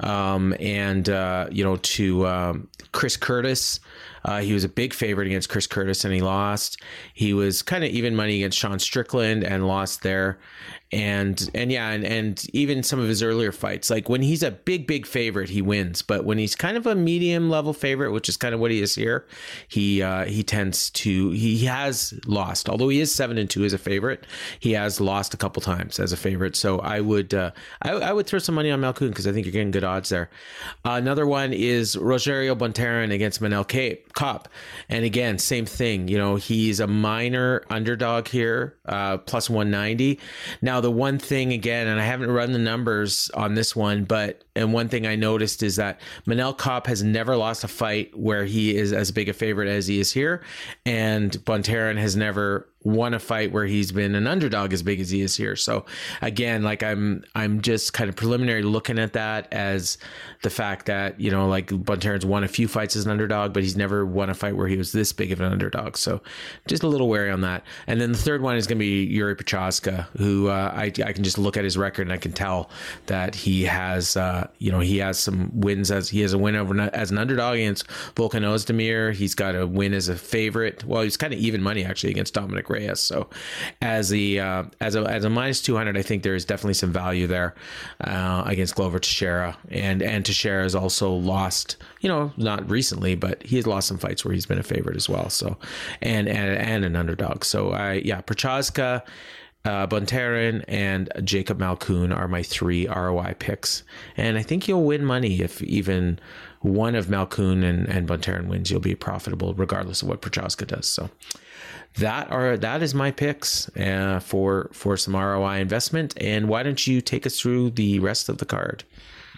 [0.00, 3.80] um, and uh, you know to um, Chris Curtis.
[4.24, 6.82] Uh, he was a big favorite against Chris Curtis and he lost.
[7.14, 10.38] He was kind of even money against Sean Strickland and lost there
[10.92, 14.52] and and yeah and, and even some of his earlier fights like when he's a
[14.52, 16.02] big big favorite he wins.
[16.02, 18.80] But when he's kind of a medium level favorite which is kind of what he
[18.80, 19.26] is here
[19.68, 22.68] he uh, he tends to he has lost.
[22.68, 24.26] Although he is seven and two as a favorite
[24.60, 26.54] he has lost a couple times as a favorite.
[26.54, 27.50] So i would uh,
[27.82, 30.08] I, I, would throw some money on malkoun because i think you're getting good odds
[30.10, 30.30] there.
[30.84, 33.66] Uh, another one is rogerio bontorin against manel
[34.12, 34.48] Cop,
[34.88, 40.20] and again same thing you know he's a minor underdog here uh, plus 190
[40.62, 44.04] now now, the one thing again, and I haven't run the numbers on this one,
[44.04, 48.14] but and one thing I noticed is that Manel Kape has never lost a fight
[48.14, 50.42] where he is as big a favorite as he is here,
[50.84, 55.10] and Bontorin has never won a fight where he's been an underdog as big as
[55.10, 55.56] he is here.
[55.56, 55.84] So
[56.22, 59.98] again, like I'm I'm just kind of preliminary looking at that as
[60.42, 63.64] the fact that, you know, like Bontorin's won a few fights as an underdog, but
[63.64, 65.96] he's never won a fight where he was this big of an underdog.
[65.96, 66.22] So
[66.68, 67.64] just a little wary on that.
[67.88, 71.12] And then the third one is going to be Jiri Prochazka, who uh, I, I
[71.12, 72.70] can just look at his record and I can tell
[73.06, 76.54] that he has, uh, you know, he has some wins as he has a win
[76.54, 79.12] over as an underdog against Volkan Ozdemir.
[79.12, 80.84] He's got a win as a favorite.
[80.84, 83.00] Well, he's kind of even money actually against Dominick Reyes.
[83.00, 83.28] So
[83.80, 86.74] as the uh, as a as a minus two hundred, I think there is definitely
[86.74, 87.54] some value there
[88.02, 93.42] uh, against Glover Teixeira, and and Teixeira has also lost, you know, not recently, but
[93.42, 95.28] he has lost some fights where he's been a favorite as well.
[95.30, 95.56] So
[96.02, 97.44] and and and an underdog.
[97.44, 99.02] So I yeah, Prochazka.
[99.64, 103.82] Uh, Bontorin and Jacob Malkoun are my three ROI picks,
[104.16, 106.20] and I think you'll win money if even
[106.60, 108.70] one of Malkoun and, and Bontorin wins.
[108.70, 110.86] You'll be profitable regardless of what Prochazka does.
[110.86, 111.10] So,
[111.98, 116.14] that are that is my picks uh, for for some ROI investment.
[116.20, 118.84] And why don't you take us through the rest of the card?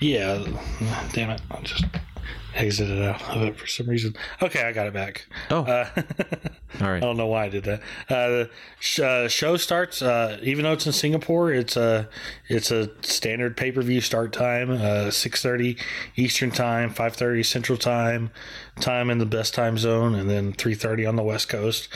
[0.00, 0.44] Yeah,
[1.12, 1.84] damn it, I just
[2.54, 4.14] exited out of it for some reason.
[4.42, 5.26] Okay, I got it back.
[5.50, 5.88] Oh, uh,
[6.80, 6.96] all right.
[6.96, 7.80] I don't know why I did that.
[8.09, 8.50] Uh, the
[8.80, 12.09] sh- uh, show starts, uh, even though it's in Singapore, it's a
[12.48, 15.76] it's a standard pay per view start time, uh, six thirty
[16.16, 18.30] Eastern time, five thirty Central time,
[18.80, 21.88] time in the best time zone, and then three thirty on the West Coast.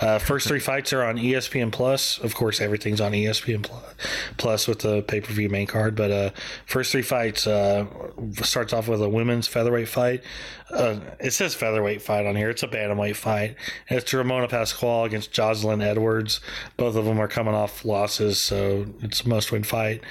[0.00, 2.18] Uh, first three fights are on ESPN Plus.
[2.18, 3.68] Of course, everything's on ESPN
[4.36, 5.94] Plus with the pay per view main card.
[5.94, 6.34] But
[6.66, 7.42] first three fights
[8.42, 10.22] starts off with a women's featherweight fight.
[10.70, 12.50] Uh, it says featherweight fight on here.
[12.50, 13.56] It's a bantamweight fight.
[13.88, 16.40] It's Ramona Pascual against Jocelyn Edwards.
[16.76, 20.02] Both of them are coming off losses, so it's a must-win fight.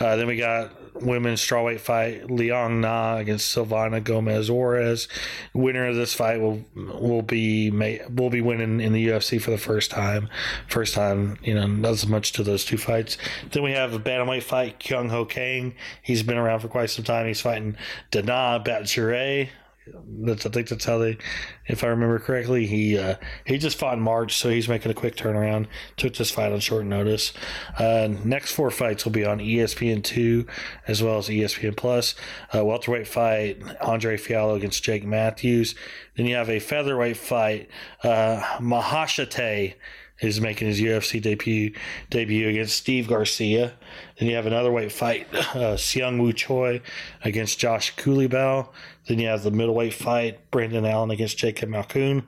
[0.00, 5.08] Uh, then we got women's strawweight fight, Liang Na against Silvana Gomez Juarez.
[5.54, 9.58] Winner of this fight will will be will be winning in the UFC for the
[9.58, 10.28] first time.
[10.66, 13.18] First time, you know, not as much to those two fights.
[13.50, 15.74] Then we have a bantamweight fight, Kyung Ho Kang.
[16.02, 17.26] He's been around for quite some time.
[17.26, 17.76] He's fighting
[18.10, 19.48] Dana Batjure.
[20.20, 21.18] That's I think that's how they,
[21.66, 24.94] if I remember correctly, he uh, he just fought in March, so he's making a
[24.94, 25.66] quick turnaround.
[25.96, 27.32] Took this fight on short notice.
[27.78, 30.46] Uh, next four fights will be on ESPN two
[30.86, 32.14] as well as ESPN Plus.
[32.54, 35.74] Uh, welterweight fight Andre Fialho against Jake Matthews.
[36.16, 37.68] Then you have a featherweight fight
[38.02, 39.74] uh, Mahashate
[40.20, 41.72] is making his UFC debut
[42.10, 43.74] debut against Steve Garcia.
[44.18, 46.80] Then you have another weight fight, uh, Seung Woo Choi
[47.24, 48.68] against Josh Culibao.
[49.06, 52.24] Then you have the middleweight fight, Brandon Allen against Jacob Malkoun.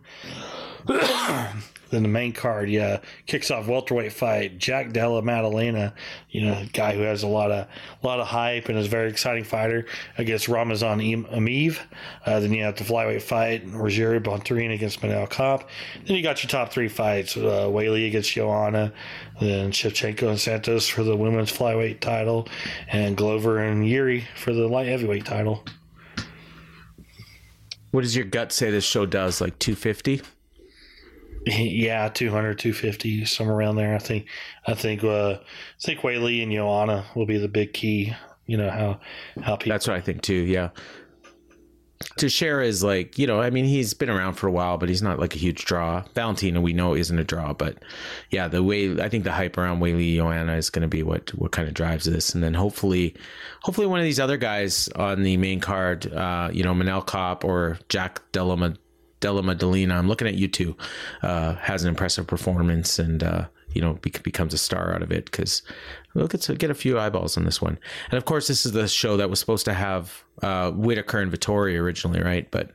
[1.91, 5.93] then the main card, yeah, kicks off welterweight fight, Jack Della Maddalena,
[6.31, 7.67] you know, guy who has a lot of
[8.03, 9.87] a lot of hype and is a very exciting fighter
[10.19, 11.79] against Ramazan Emeev.
[12.25, 15.67] Uh, then you have the flyweight fight, Rogerio Bontorin against Manel Kape.
[16.07, 18.93] Then you got your top three fights, uh, Weili against Joanna,
[19.41, 22.49] then Shevchenko and Santos for the women's flyweight title,
[22.89, 25.65] and Glover and Jiri for the light heavyweight title.
[27.91, 29.41] What does your gut say this show does?
[29.41, 30.23] Like 250?
[31.47, 33.95] Yeah, 200, 250, somewhere around there.
[33.95, 34.27] I think,
[34.67, 35.39] I think, uh, I
[35.81, 38.15] think Weili and Joanna will be the big key.
[38.47, 39.01] You know how
[39.43, 39.73] how people.
[39.73, 40.35] That's what I think too.
[40.35, 40.71] Yeah.
[42.17, 45.03] Teixeira is like, you know, I mean, he's been around for a while, but he's
[45.03, 46.03] not like a huge draw.
[46.15, 47.77] Valentina, we know, isn't a draw, but
[48.31, 51.31] yeah, the way I think the hype around Weili Joanna is going to be what
[51.35, 53.15] what kind of drives this, and then hopefully,
[53.63, 57.45] hopefully one of these other guys on the main card, uh, you know, Manel Kape
[57.45, 58.57] or Jack Della
[59.21, 59.95] Della Maddalena.
[59.97, 60.77] I'm looking at you too,
[61.23, 63.23] uh, has an impressive performance and.
[63.23, 65.63] Uh, you know, be- becomes a star out of it because
[66.15, 67.79] we'll get to get a few eyeballs on this one.
[68.11, 71.31] And of course, this is the show that was supposed to have uh, Whitaker and
[71.31, 72.51] Vettori originally, right?
[72.51, 72.71] But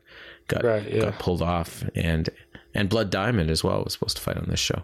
[0.47, 1.01] got Right, yeah.
[1.01, 2.29] got pulled off, and
[2.73, 4.83] and Blood Diamond as well was supposed to fight on this show.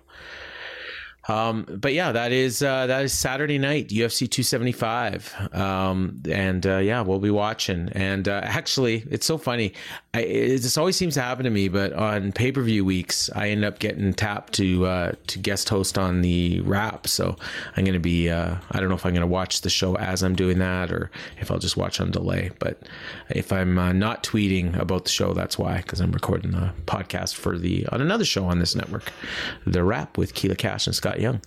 [1.28, 6.78] Um, but yeah, that is uh, that is Saturday night, UFC 275, um, and uh,
[6.78, 7.90] yeah, we'll be watching.
[7.90, 9.74] And uh, actually, it's so funny.
[10.14, 13.30] I, it, this always seems to happen to me, but on pay per view weeks,
[13.36, 17.08] I end up getting tapped to uh, to guest host on the wrap.
[17.08, 17.36] So
[17.78, 18.30] I'm going to be.
[18.30, 20.92] Uh, I don't know if I'm going to watch the show as I'm doing that,
[20.92, 22.50] or if I'll just watch on delay.
[22.58, 22.82] But
[23.30, 27.36] if I'm uh, not tweeting about the show, that's why, because I'm recording the podcast
[27.36, 29.12] for the on another show on this network,
[29.68, 31.42] the wrap with Keela Cash and Scott Young.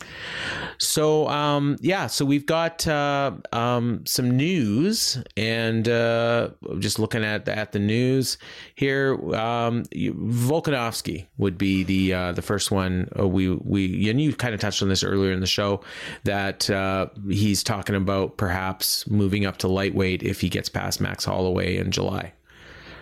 [0.78, 7.48] So um, yeah, so we've got uh, um, some news, and uh, just looking at
[7.48, 8.38] at the news
[8.74, 13.08] here, um, Volkanovski would be the uh, the first one.
[13.18, 15.80] Uh, we we and you kind of touched on this earlier in the show
[16.24, 21.24] that uh, he's talking about perhaps moving up to lightweight if he gets past Max
[21.24, 22.32] Holloway in July.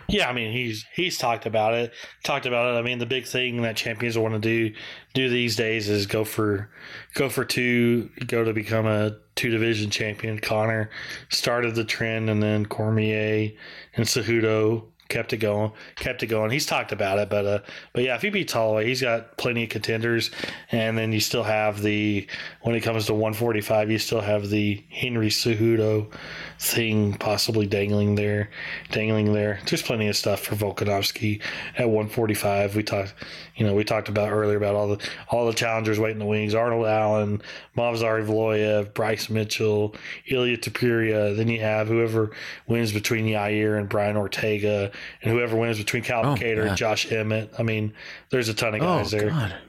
[0.08, 1.92] Yeah, I mean he's he's talked about it.
[2.22, 2.78] Talked about it.
[2.78, 4.74] I mean the big thing that champions want to do
[5.14, 6.70] do these days is go for
[7.14, 10.38] go for two, go to become a two division champion.
[10.38, 10.90] Conor
[11.30, 13.52] started the trend, and then Cormier
[13.96, 15.70] and Cejudo kept it going.
[15.96, 16.50] Kept it going.
[16.50, 17.58] He's talked about it, but uh,
[17.92, 20.30] but yeah, if he beats Holloway, he's got plenty of contenders,
[20.72, 22.26] and then you still have the
[22.62, 26.12] when it comes to 145, you still have the Henry Cejudo
[26.58, 28.48] thing possibly dangling there,
[28.90, 29.60] dangling there.
[29.66, 31.42] There's plenty of stuff for Volkanovski
[31.76, 32.76] at 145.
[32.76, 33.14] We talked,
[33.56, 36.54] you know, we talked about earlier about all the all the challengers waiting the wings:
[36.54, 37.42] Arnold Allen,
[37.76, 39.94] Movsar Evloev, Bryce Mitchell,
[40.26, 41.36] Ilia Topuria.
[41.36, 42.30] Then you have whoever
[42.66, 44.90] wins between Yair and Brian Ortega,
[45.22, 47.52] and whoever wins between Calvin Oh, Kattar and Josh Emmett.
[47.58, 47.94] I mean,
[48.30, 49.60] there's a ton of guys there.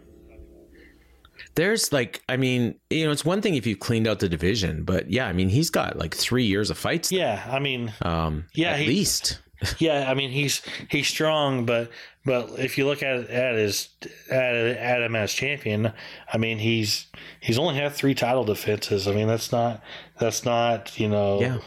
[1.55, 4.84] There's like, I mean, you know, it's one thing if you've cleaned out the division,
[4.84, 7.11] but yeah, I mean, he's got like three years of fights.
[7.11, 9.39] Yeah, I mean, Um, Yeah, at he- least.
[9.77, 11.89] yeah, I mean he's he's strong, but
[12.25, 13.88] but if you look at at his
[14.29, 15.93] at, at him as champion,
[16.34, 17.05] I mean he's
[17.39, 19.07] he's only had three title defenses.
[19.07, 19.81] I mean that's not
[20.19, 21.57] that's not you know Yeah.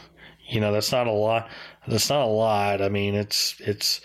[0.47, 1.49] you know that's not a lot.
[1.87, 2.81] That's not a lot.
[2.81, 4.01] I mean it's it's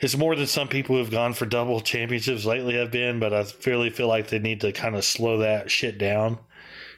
[0.00, 3.44] it's more than some people who've gone for double championships lately have been, but I
[3.44, 6.38] fairly feel like they need to kind of slow that shit down,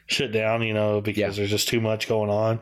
[0.07, 1.29] shit down, you know, because Yeah.
[1.29, 2.61] there's just too much going on,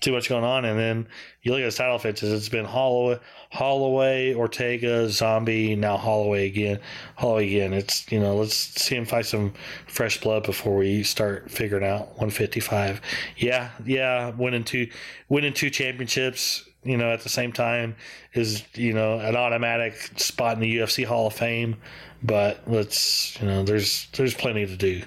[0.00, 0.64] too much going on.
[0.64, 1.08] And then
[1.42, 3.18] you look at his title fences, it's been Holloway,
[3.50, 6.78] Holloway, Ortega, Zombie, now Holloway again,
[7.16, 7.72] Holloway again.
[7.72, 9.52] It's, you know, let's see him fight some
[9.88, 13.00] fresh blood before we start figuring out 155.
[13.36, 14.88] Yeah, yeah, winning two,
[15.28, 17.96] winning two championships, you know, at the same time
[18.32, 21.76] is, you know, an automatic spot in the UFC Hall of Fame.
[22.22, 25.02] But let's, you know, there's there's plenty to do.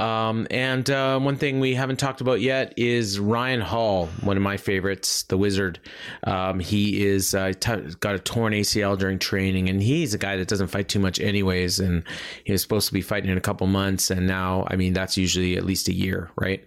[0.00, 4.42] Um, and uh, one thing we haven't talked about yet is Ryan Hall, one of
[4.42, 5.78] my favorites, the Wizard.
[6.24, 10.38] Um, he is uh, t- got a torn ACL during training, and he's a guy
[10.38, 11.80] that doesn't fight too much, anyways.
[11.80, 12.02] And
[12.44, 15.18] he was supposed to be fighting in a couple months, and now, I mean, that's
[15.18, 16.66] usually at least a year, right?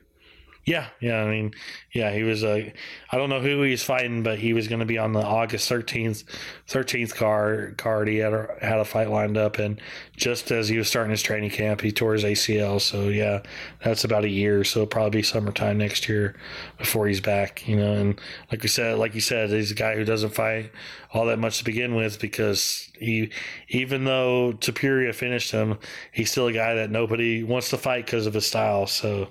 [0.66, 1.22] Yeah, yeah.
[1.22, 1.53] I mean,
[1.91, 2.72] yeah, he was a.
[3.11, 5.68] I don't know who he's fighting, but he was going to be on the August
[5.68, 6.24] thirteenth,
[6.68, 7.78] thirteenth card.
[7.78, 8.07] Card.
[8.07, 9.82] He had a, had a fight lined up, and
[10.16, 12.80] just as he was starting his training camp, he tore his ACL.
[12.80, 13.41] So yeah,
[13.84, 14.64] that's about a year.
[14.64, 16.36] So it'll probably be summertime next year
[16.78, 17.68] before he's back.
[17.68, 20.72] You know, and like we said, like you said, he's a guy who doesn't fight
[21.11, 23.30] all that much to begin with because he,
[23.68, 25.78] even though Topuria finished him,
[26.11, 28.88] he's still a guy that nobody wants to fight because of his style.
[28.88, 29.30] So,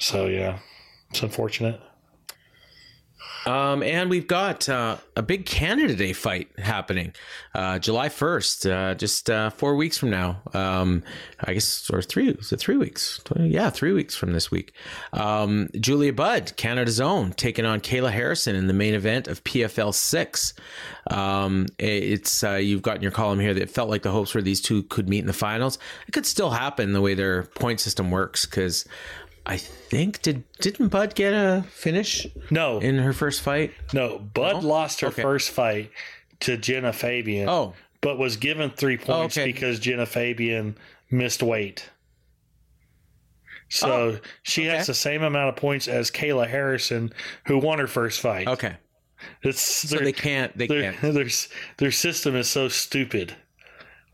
[0.00, 0.58] so yeah.
[1.10, 1.80] It's unfortunate.
[3.46, 7.14] Um, and we've got uh, a big Canada Day fight happening
[7.54, 10.42] uh, July 1st, uh, just uh, four weeks from now.
[10.52, 11.02] Um,
[11.42, 13.20] I guess, or three, is three weeks?
[13.36, 14.74] Yeah, three weeks from this week.
[15.14, 19.94] Um, Julia Budd, Canada's own, taking on Kayla Harrison in the main event of PFL
[19.94, 20.54] 6.
[21.10, 24.34] Um, it's uh, You've got in your column here that it felt like the hopes
[24.34, 25.78] were these two could meet in the finals.
[26.06, 28.86] It could still happen the way their point system works because
[29.46, 32.26] I think did didn't Budd get a finish?
[32.50, 33.72] No, in her first fight.
[33.92, 34.68] No, Budd No?
[34.68, 35.22] lost her Okay.
[35.22, 35.90] first fight
[36.40, 37.48] to Genah Fabian.
[37.48, 37.74] Oh.
[38.02, 39.44] but was given three oh, points okay.
[39.46, 40.76] because Genah Fabian
[41.10, 41.88] missed weight.
[43.68, 44.76] So Oh, she okay.
[44.78, 47.12] has the same amount of points as Kayla Harrison,
[47.46, 48.48] who won her first fight.
[48.48, 48.74] Okay,
[49.42, 50.56] It's so they can't.
[50.56, 51.00] They can't.
[51.00, 51.28] their
[51.78, 53.34] their system is so stupid.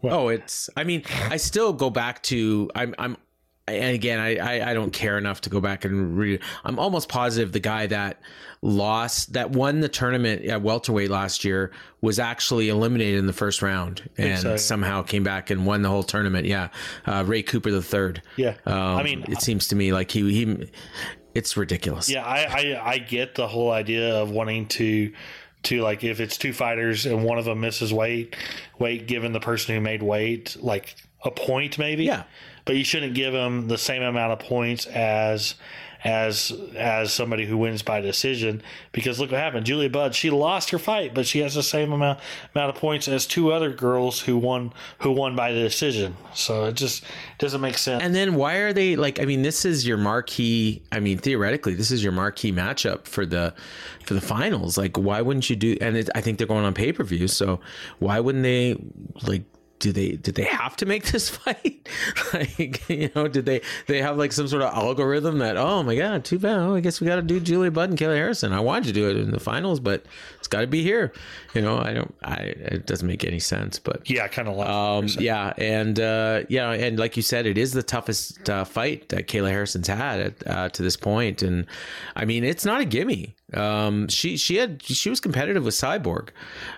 [0.03, 0.68] Oh, it's.
[0.77, 2.70] I mean, I still go back to.
[2.74, 2.95] I'm.
[2.99, 3.16] I'm.
[3.68, 6.40] And again, I, I I don't care enough to go back and read.
[6.64, 8.20] I'm almost positive the guy that
[8.62, 13.62] lost, that won the tournament at welterweight last year, was actually eliminated in the first
[13.62, 14.56] round and so, yeah.
[14.56, 16.46] somehow came back and won the whole tournament.
[16.46, 16.68] Yeah,
[17.06, 18.22] uh, Ray Cooper the third.
[18.36, 18.54] Yeah.
[18.66, 20.70] um, I mean, it seems to me like he he.
[21.34, 22.08] It's ridiculous.
[22.08, 25.12] Yeah, I, I I get the whole idea of wanting to
[25.64, 28.36] to like if it's two fighters and one of them misses weight,
[28.78, 30.94] weight given the person who made weight like
[31.24, 32.04] a point maybe.
[32.04, 32.24] Yeah.
[32.66, 35.54] But you shouldn't give them the same amount of points as
[36.06, 38.62] as as somebody who wins by decision
[38.92, 39.66] because look what happened.
[39.66, 42.20] Julia Budd, she lost her fight, but she has the same amount
[42.54, 46.16] amount of points as two other girls who won who won by the decision.
[46.34, 47.04] So it just
[47.38, 48.02] doesn't make sense.
[48.02, 49.20] And then why are they like?
[49.20, 50.82] I mean, this is your marquee.
[50.92, 53.54] I mean, theoretically, this is your marquee matchup for the
[54.04, 54.78] for the finals.
[54.78, 55.76] Like, why wouldn't you do?
[55.80, 57.60] And it, I think they're going on pay per view, so
[57.98, 58.76] why wouldn't they
[59.26, 59.42] like?
[59.79, 61.89] Do they did they have to make this fight?
[62.33, 65.97] like you know, did they they have like some sort of algorithm that oh my
[65.97, 66.59] god, too bad.
[66.59, 68.53] Oh, I guess we got to do Julia Budd and Kayla Harrison.
[68.53, 70.05] I wanted to do it in the finals, but
[70.39, 71.12] it's got to be here.
[71.55, 72.14] You know, I don't.
[72.24, 73.79] I it doesn't make any sense.
[73.79, 77.59] But yeah, kind of like um, yeah, and uh, yeah, and like you said, it
[77.59, 81.66] is the toughest uh, fight that Kayla Harrison's had at, uh, to this point, and
[82.14, 83.35] I mean, it's not a gimme.
[83.55, 86.30] Um, she she had she was competitive with Cyborg,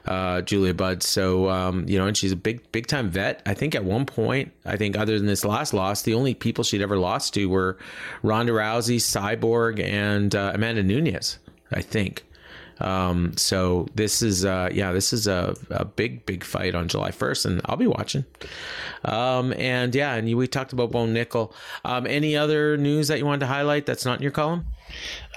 [0.05, 1.03] uh, Julia Budd.
[1.03, 3.43] So um, you know, and she's a big big time vet.
[3.47, 6.65] I think at one point, I think other than this last loss, the only people
[6.65, 7.79] she'd ever lost to were
[8.23, 11.39] Ronda Rousey, Cyborg, and uh, Amanda Nunes.
[11.71, 12.25] I think.
[12.81, 17.11] Um, so this is, uh, yeah, this is a, a big, big fight on July
[17.11, 18.25] 1st, and I'll be watching.
[19.05, 21.53] Um, and yeah, and you, we talked about Bo Nickal.
[21.85, 24.67] Um, any other news that you wanted to highlight that's not in your column?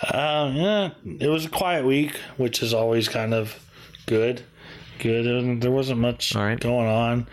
[0.03, 0.89] Uh, yeah,
[1.19, 3.59] it was a quiet week, which is always kind of
[4.05, 4.43] good.
[4.99, 5.25] Good.
[5.25, 6.59] And there wasn't much right.
[6.59, 7.27] going on.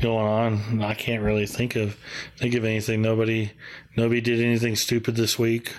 [0.00, 0.82] Going on.
[0.82, 1.96] I can't really think of
[2.36, 3.00] think of anything.
[3.00, 3.52] Nobody
[3.96, 5.72] nobody did anything stupid this week.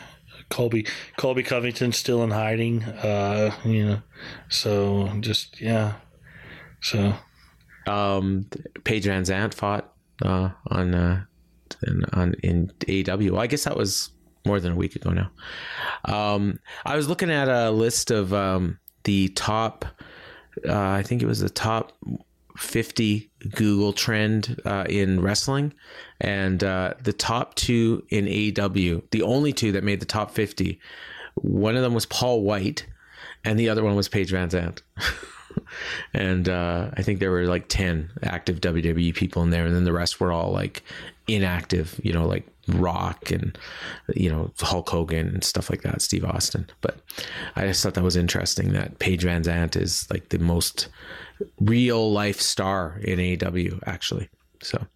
[0.53, 0.85] Colby
[1.17, 2.83] Colby Covington's still in hiding.
[2.83, 4.01] Uh, you know.
[4.49, 5.95] So just yeah.
[6.81, 7.13] So
[7.87, 8.45] Um,
[8.83, 9.91] Paige VanZant fought
[10.23, 11.25] uh, on uh,
[11.87, 13.37] in, on in AEW.
[13.39, 14.11] I guess that was
[14.45, 15.31] more than a week ago now.
[16.05, 19.85] Um, I was looking at a list of um, the top.
[20.67, 21.93] Uh, I think it was the top
[22.57, 25.73] 50 Google trend uh, in wrestling,
[26.23, 30.79] and uh, the top two in AEW, the only two that made the top 50.
[31.35, 32.87] One of them was Paul Wight,
[33.43, 34.81] and the other one was Paige VanZant.
[36.13, 39.83] and uh, I think there were like 10 active WWE people in there, and then
[39.83, 40.81] the rest were all like
[41.27, 43.57] inactive, you know, like Rock and,
[44.15, 46.67] you know, Hulk Hogan and stuff like that, Steve Austin.
[46.79, 47.01] But
[47.57, 50.87] I just thought that was interesting that Paige VanZant is like the most
[51.59, 54.29] real life star in AEW, actually.
[54.61, 54.87] So.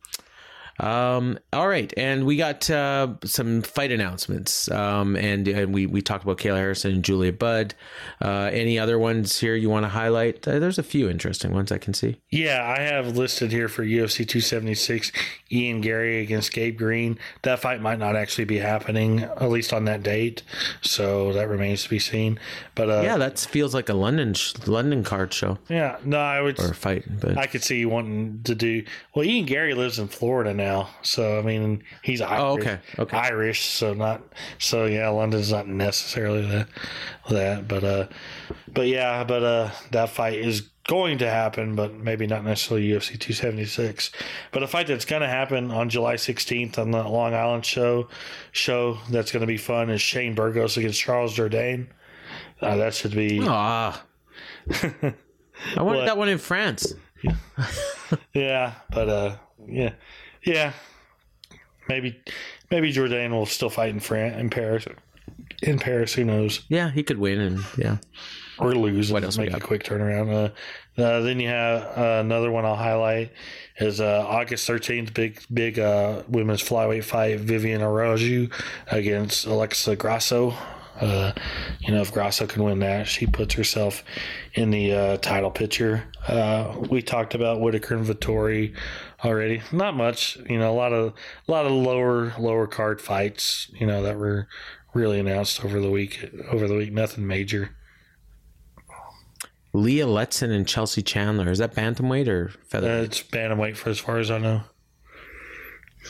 [0.80, 6.02] Um, all right, and we got uh, some fight announcements, um, and and we we
[6.02, 7.74] talked about Kayla Harrison and Julia Budd.
[8.22, 10.48] Uh, any other ones here you want to highlight?
[10.48, 12.20] Uh, there's a few interesting ones I can see.
[12.30, 15.12] Yeah, I have listed here for UFC 276
[15.52, 17.18] Ian Garry against Gabe Green.
[17.44, 20.44] That fight might not actually be happening, at least on that date.
[20.82, 22.40] So that remains to be seen.
[22.76, 26.42] But uh, yeah, that feels like a London sh- London card show yeah, no, I
[26.42, 26.60] would.
[26.60, 28.84] or fight, but I could see you wanting to do.
[29.16, 30.67] Well, Ian Garry lives in Florida now,
[31.02, 32.42] so I mean he's Irish.
[32.42, 33.18] Oh, okay, okay.
[33.18, 34.22] Irish, so not
[34.60, 35.10] so yeah.
[35.10, 36.68] London's not necessarily that
[37.30, 38.08] that, but uh,
[38.68, 43.20] but yeah, but uh, that fight is going to happen, but maybe not necessarily UFC
[43.20, 44.12] 276.
[44.52, 48.08] But a fight that's going to happen on July 16th on the Long Island show
[48.54, 51.88] show that's going to be fun is Shane Burgos against Charles Jourdain.
[52.62, 54.04] Uh, that should be ah,
[54.72, 56.06] I wanted What?
[56.06, 56.94] that one in France.
[58.34, 59.36] Yeah, but uh,
[59.68, 59.92] yeah,
[60.48, 60.74] yeah.
[61.90, 62.20] Maybe,
[62.70, 64.86] maybe Jourdain will still fight in France, in Paris,
[65.62, 66.14] in Paris.
[66.14, 66.62] Who knows?
[66.68, 67.98] Yeah, he could win, and yeah,
[68.60, 69.12] Or lose.
[69.12, 70.54] What else Make a quick turnaround.
[70.98, 73.32] Uh, uh, then you have uh, another one I'll highlight
[73.80, 75.14] is uh, August thirteenth.
[75.14, 77.40] Big big uh, women's flyweight fight.
[77.40, 78.54] Viviane Araujo
[78.92, 80.54] against Alexa Grasso.
[81.00, 81.32] Uh,
[81.82, 84.04] you know, if Grasso can win that, she puts herself
[84.56, 86.04] in the uh, title picture.
[86.28, 88.76] Uh, we talked about Whittaker and Vettori
[89.24, 89.62] already.
[89.72, 91.14] Not much, you know, a lot of
[91.48, 94.48] a lot of lower lower card fights, you know, that were
[94.94, 96.30] really announced over the week.
[96.50, 97.72] Over the week, nothing major.
[99.74, 101.50] Leah Letson and Chelsea Chandler.
[101.52, 103.04] Is that bantamweight or Uh, featherweight?
[103.06, 104.62] it's bantamweight for as far as I know.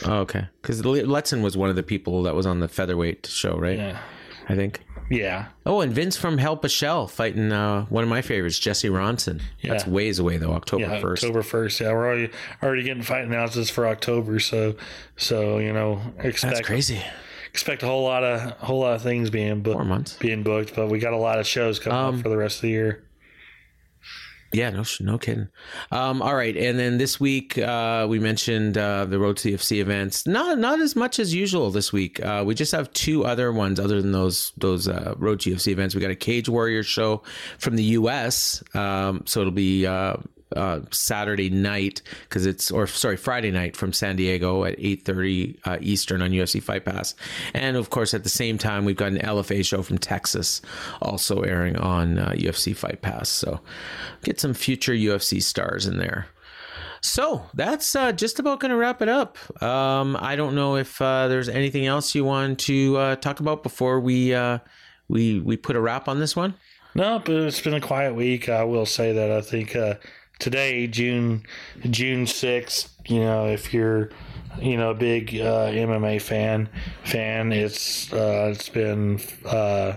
[0.06, 3.56] oh, okay, because Letson was one of the people that was on the featherweight show,
[3.58, 3.76] right?
[3.76, 3.98] Yeah,
[4.48, 4.80] I think.
[5.10, 8.88] yeah, Oh, and Vince from Help a Shell fighting uh, one of my favorites, Jesse
[8.88, 9.40] Ronson.
[9.62, 9.90] That's Yeah.
[9.92, 11.00] ways away though, October yeah.
[11.00, 11.22] first.
[11.24, 11.80] October first.
[11.80, 12.30] Yeah, we're already
[12.62, 14.38] already getting fight announcements for October.
[14.40, 14.76] So,
[15.16, 17.00] so you know, expect That's crazy.
[17.50, 19.76] expect a whole lot of whole lot of things being booked.
[19.76, 20.16] Four months.
[20.18, 22.56] being booked, but we got a lot of shows coming Um, up for the rest
[22.56, 23.02] of the year.
[24.52, 25.48] Yeah, no, no kidding.
[25.92, 29.54] Um, all right, and then this week uh, we mentioned uh, the Road to the
[29.54, 30.26] UFC events.
[30.26, 32.24] Not not as much as usual this week.
[32.24, 35.68] Uh, we just have two other ones other than those those uh, Road to UFC
[35.68, 35.94] events.
[35.94, 37.22] We got a Cage Warrior show
[37.58, 38.62] from the U.S.
[38.74, 39.86] Um, so it'll be.
[40.56, 45.76] Uh, Saturday night because it's or sorry Friday night from San Diego at 8:30 uh,
[45.82, 47.14] Eastern on UFC Fight Pass,
[47.52, 50.62] and of course at the same time we've got an LFA show from Texas
[51.02, 53.28] also airing on uh, UFC Fight Pass.
[53.28, 53.60] So
[54.22, 56.28] get some future UFC stars in there.
[57.00, 59.38] So that's uh, just about going to wrap it up.
[59.62, 63.62] Um, I don't know if uh, there's anything else you want to uh, talk about
[63.62, 64.58] before we uh,
[65.08, 66.54] we we put a wrap on this one.
[66.94, 68.48] No, but it's been a quiet week.
[68.48, 69.94] I will say that I think uh,
[70.38, 71.44] today, June
[71.90, 72.94] June sixth.
[73.06, 74.10] You know, if you're
[74.60, 76.68] you know a big uh, MMA fan
[77.04, 79.96] fan, it's uh, it's been uh,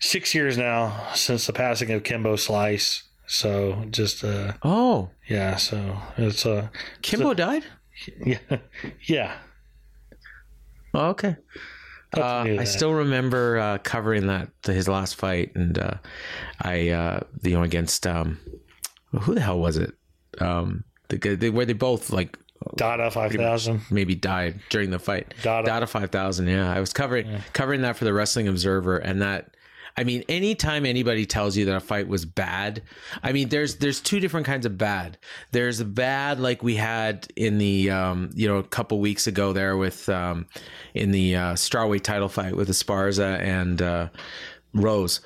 [0.00, 3.04] six years now since the passing of Kimbo Slice.
[3.26, 6.68] So just uh, Oh, yeah, so it's uh,
[7.00, 7.64] Kimbo died.
[8.26, 8.38] yeah,
[9.06, 9.36] yeah.
[10.94, 11.36] Oh, okay.
[12.14, 15.94] Uh, I still remember uh, covering that his last fight, and uh,
[16.60, 18.38] I uh, you know against um,
[19.20, 19.94] who the hell was it?
[20.38, 22.38] Um, the they, where they both like
[22.76, 23.82] Dada five thousand.
[23.90, 25.34] maybe died during the fight.
[25.42, 25.66] Dada.
[25.66, 26.48] Dada five thousand.
[26.48, 29.56] Yeah, I was covering covering that for the Wrestling Observer, and that.
[29.94, 32.82] I mean, anytime anybody tells you that a fight was bad,
[33.22, 35.18] I mean, there's there's two different kinds of bad.
[35.50, 39.52] There's a bad like we had in the um, you know a couple weeks ago
[39.52, 40.46] there with um,
[40.94, 44.08] in the uh, strawweight title fight with Esparza and uh,
[44.72, 45.20] Rose.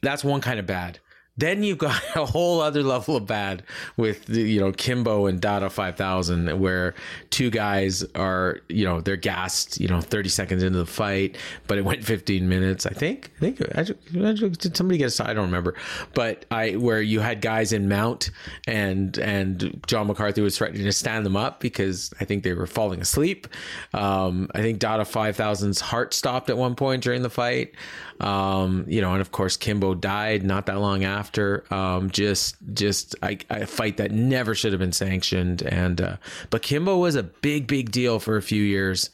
[0.00, 0.98] That's one kind of bad.
[1.36, 3.62] Then you've got a whole other level of bad
[3.96, 6.94] with you know Kimbo and Dada Five Thousand, where
[7.30, 11.36] two guys are you know they're gassed you know thirty seconds into the fight,
[11.66, 12.86] but it went fifteen minutes.
[12.86, 13.32] I think.
[13.36, 13.58] I think.
[14.58, 15.28] Did somebody get a?
[15.28, 15.74] I don't remember,
[16.14, 18.30] but I where you had guys in mount
[18.66, 22.66] and and John McCarthy was threatening to stand them up because I think they were
[22.66, 23.48] falling asleep.
[23.92, 27.74] Um, I think Dada Five Thousand's heart stopped at one point during the fight.
[28.20, 31.64] Um, you know, and of course Kimbo died not that long after.
[31.72, 35.62] Um, just just I, a fight that never should have been sanctioned.
[35.62, 36.16] And uh,
[36.50, 39.10] but Kimbo was a big big deal for a few years.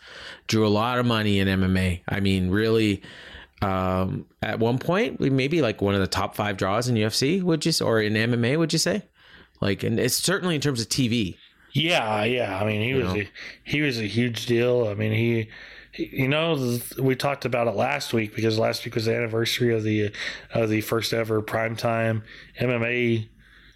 [0.46, 2.02] Drew a lot of money in MMA.
[2.08, 3.02] I mean, really.
[3.62, 7.42] Um, at one point, we maybe like one of the top five draws in UFC.
[7.42, 8.58] Would you or in MMA?
[8.58, 9.02] Would you say?
[9.60, 11.36] Like, and it's certainly in terms of TV.
[11.72, 12.58] Yeah, yeah.
[12.58, 13.20] I mean, he was know?
[13.20, 13.28] a,
[13.64, 14.88] he was a huge deal.
[14.88, 15.48] I mean, he-
[16.12, 19.82] you know, we talked about it last week because last week was the anniversary of
[19.82, 20.12] the
[20.54, 22.22] of the first ever primetime
[22.60, 23.28] MMA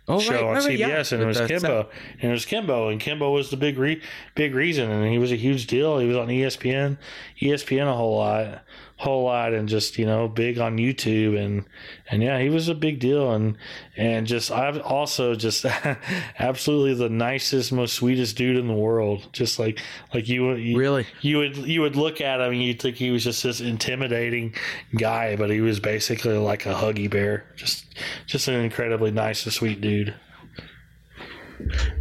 [0.07, 0.89] Oh, show right, on right, right, yeah.
[0.91, 1.89] CBS, and it was That's- Kimbo,
[2.21, 4.03] and it was Kimbo, and Kimbo was the big re-
[4.35, 5.99] big reason, and he was a huge deal.
[5.99, 6.99] He was on ESPN,
[7.41, 8.61] ESPN a whole lot,
[8.97, 11.65] whole lot, and just you know big on YouTube, and
[12.11, 13.57] and yeah, he was a big deal, and
[13.97, 15.65] and just I've also just
[16.39, 19.29] absolutely the nicest, most sweetest dude in the world.
[19.33, 19.81] Just like
[20.13, 21.07] like you, you Really?
[21.21, 24.55] you would you would look at him and you'd think he was just this intimidating
[24.97, 27.45] guy, but he was basically like a huggy bear.
[27.57, 27.85] Just
[28.27, 30.15] just an incredibly nice and sweet dude.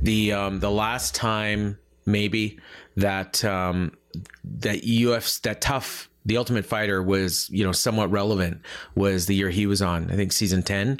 [0.02, 2.60] the um the last time maybe
[2.98, 3.95] that um
[4.44, 8.61] that UFC that tough the ultimate fighter was you know somewhat relevant
[8.95, 10.99] was the year he was on i think season 10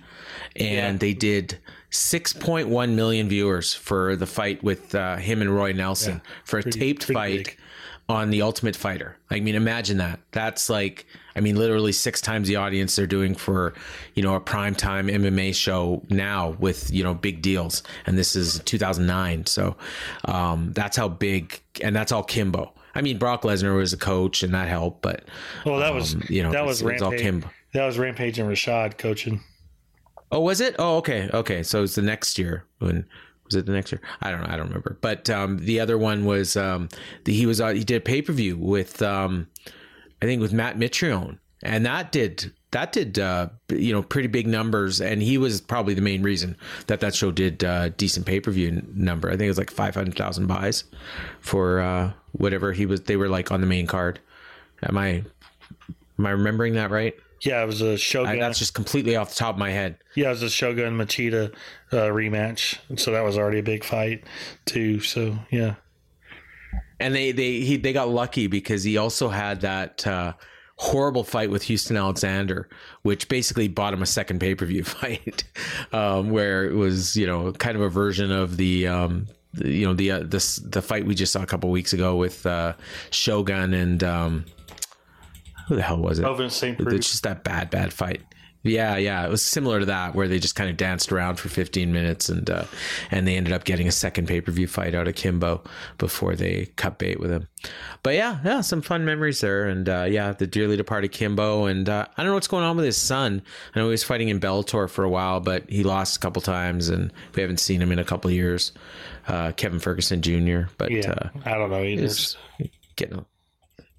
[0.55, 1.57] and they did
[1.91, 6.79] 6.1 million viewers for the fight with uh, him and roy nelson for a pretty-
[6.79, 7.57] taped pretty fight big.
[8.09, 9.15] on the ultimate fighter.
[9.29, 10.19] I mean imagine that.
[10.31, 11.05] That's like
[11.35, 13.73] i mean literally six times the audience they're doing for
[14.15, 17.81] you know a primetime mma show now with you know big deals.
[18.05, 19.75] And this is 2009 so
[20.25, 24.44] um that's how big and that's all kimbo i mean brock lesnar was a coach
[24.44, 25.24] and that helped but
[25.65, 27.44] Well, that was um, you know that was it's, Rampage.
[27.74, 29.41] That was Rampage and Rashad coaching.
[30.32, 30.76] Oh, was it?
[30.80, 31.61] Oh, okay, okay.
[31.61, 33.06] So it's the next year when
[33.45, 34.02] was it the next year?
[34.22, 34.48] I don't know.
[34.49, 34.98] I don't remember.
[35.02, 36.90] But um, the other one was um,
[37.26, 39.48] the, he was uh, he did a pay per view with um,
[40.22, 44.47] I think with Matt Mitrione, and that did that did uh, you know pretty big
[44.47, 48.39] numbers, and he was probably the main reason that that show did uh, decent pay
[48.39, 49.29] per view number.
[49.29, 50.83] I think it was like five hundred thousand buys
[51.39, 53.01] for uh, whatever he was.
[53.01, 54.19] They were like on the main card.
[54.81, 55.23] Am I
[56.19, 57.15] am I remembering that right?
[57.41, 58.31] Yeah, it was a Shogun.
[58.31, 59.97] I, that's just completely off the top of my head.
[60.15, 61.53] yeah, it was a Shogun Machida
[61.91, 64.23] uh, rematch, and so that was already a big fight
[64.65, 64.99] too.
[65.01, 65.75] So yeah,
[66.99, 70.33] and they they he they got lucky because he also had that uh,
[70.77, 72.67] horrible fight with Houston Alexander,
[73.03, 75.43] which basically bought him a second pay per view fight,
[75.91, 78.87] um, where it was you know kind of a version of the.
[78.87, 81.93] Um, the- you know the uh, this the fight we just saw a couple weeks
[81.93, 82.73] ago with uh,
[83.11, 84.45] Shogun and um,
[85.67, 86.25] who the hell was it?
[86.25, 86.79] Ovince St.
[86.79, 88.23] It's just that bad, bad fight.
[88.64, 91.49] Yeah, yeah, it was similar to that where they just kind of danced around for
[91.49, 92.64] 15 minutes and uh,
[93.11, 95.61] and they ended up getting a second pay per view fight out of Kimbo
[95.98, 97.49] before they cut bait with him.
[98.03, 101.90] But yeah, yeah, some fun memories there, and uh, yeah, the dearly departed Kimbo, and
[101.90, 103.41] uh, I don't know what's going on with his son.
[103.76, 106.41] I know he was fighting in Bellator for a while, but he lost a couple
[106.41, 108.72] times, and we haven't seen him in a couple years.
[109.27, 110.69] Uh, Kevin Ferguson Jr.
[110.77, 112.38] But Yeah, uh, I don't know is
[112.95, 113.26] getting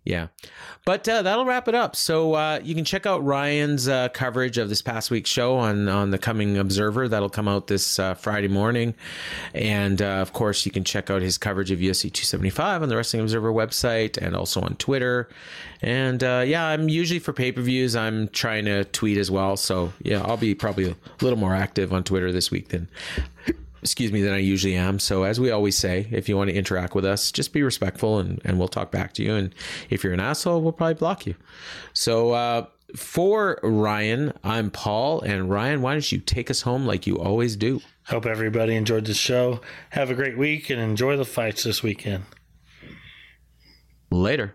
[0.05, 0.28] yeah.
[0.85, 1.97] But uh, that'll wrap it up.
[1.97, 5.89] So uh, you can check out ryan's uh, coverage of this past week's show on
[5.89, 7.09] on the coming observer.
[7.09, 8.94] That'll come out this uh, friday morning.
[9.55, 12.97] And uh, of course you can check out his coverage of ufc 275 on the
[12.97, 15.31] wrestling observer website and also on twitter.
[15.81, 19.56] And uh, yeah i'm usually for pay-per-views i'm trying to tweet as well.
[19.56, 22.89] So yeah i'll be probably a little more active on twitter this week than
[23.85, 24.98] excuse me, than I usually am.
[24.98, 28.19] So as we always say, if you want to interact with us, just be respectful
[28.19, 29.35] and, and we'll talk back to you.
[29.35, 29.55] And
[29.90, 31.35] if you're an asshole, we'll probably block you.
[31.93, 32.66] So uh,
[32.97, 35.20] for Ryan, I'm Paul.
[35.20, 37.82] And Ryan, why don't you take us home like you always do?
[38.06, 39.61] Hope everybody enjoyed the show.
[39.90, 42.24] Have a great week and enjoy the fights this weekend.
[44.11, 44.55] Later.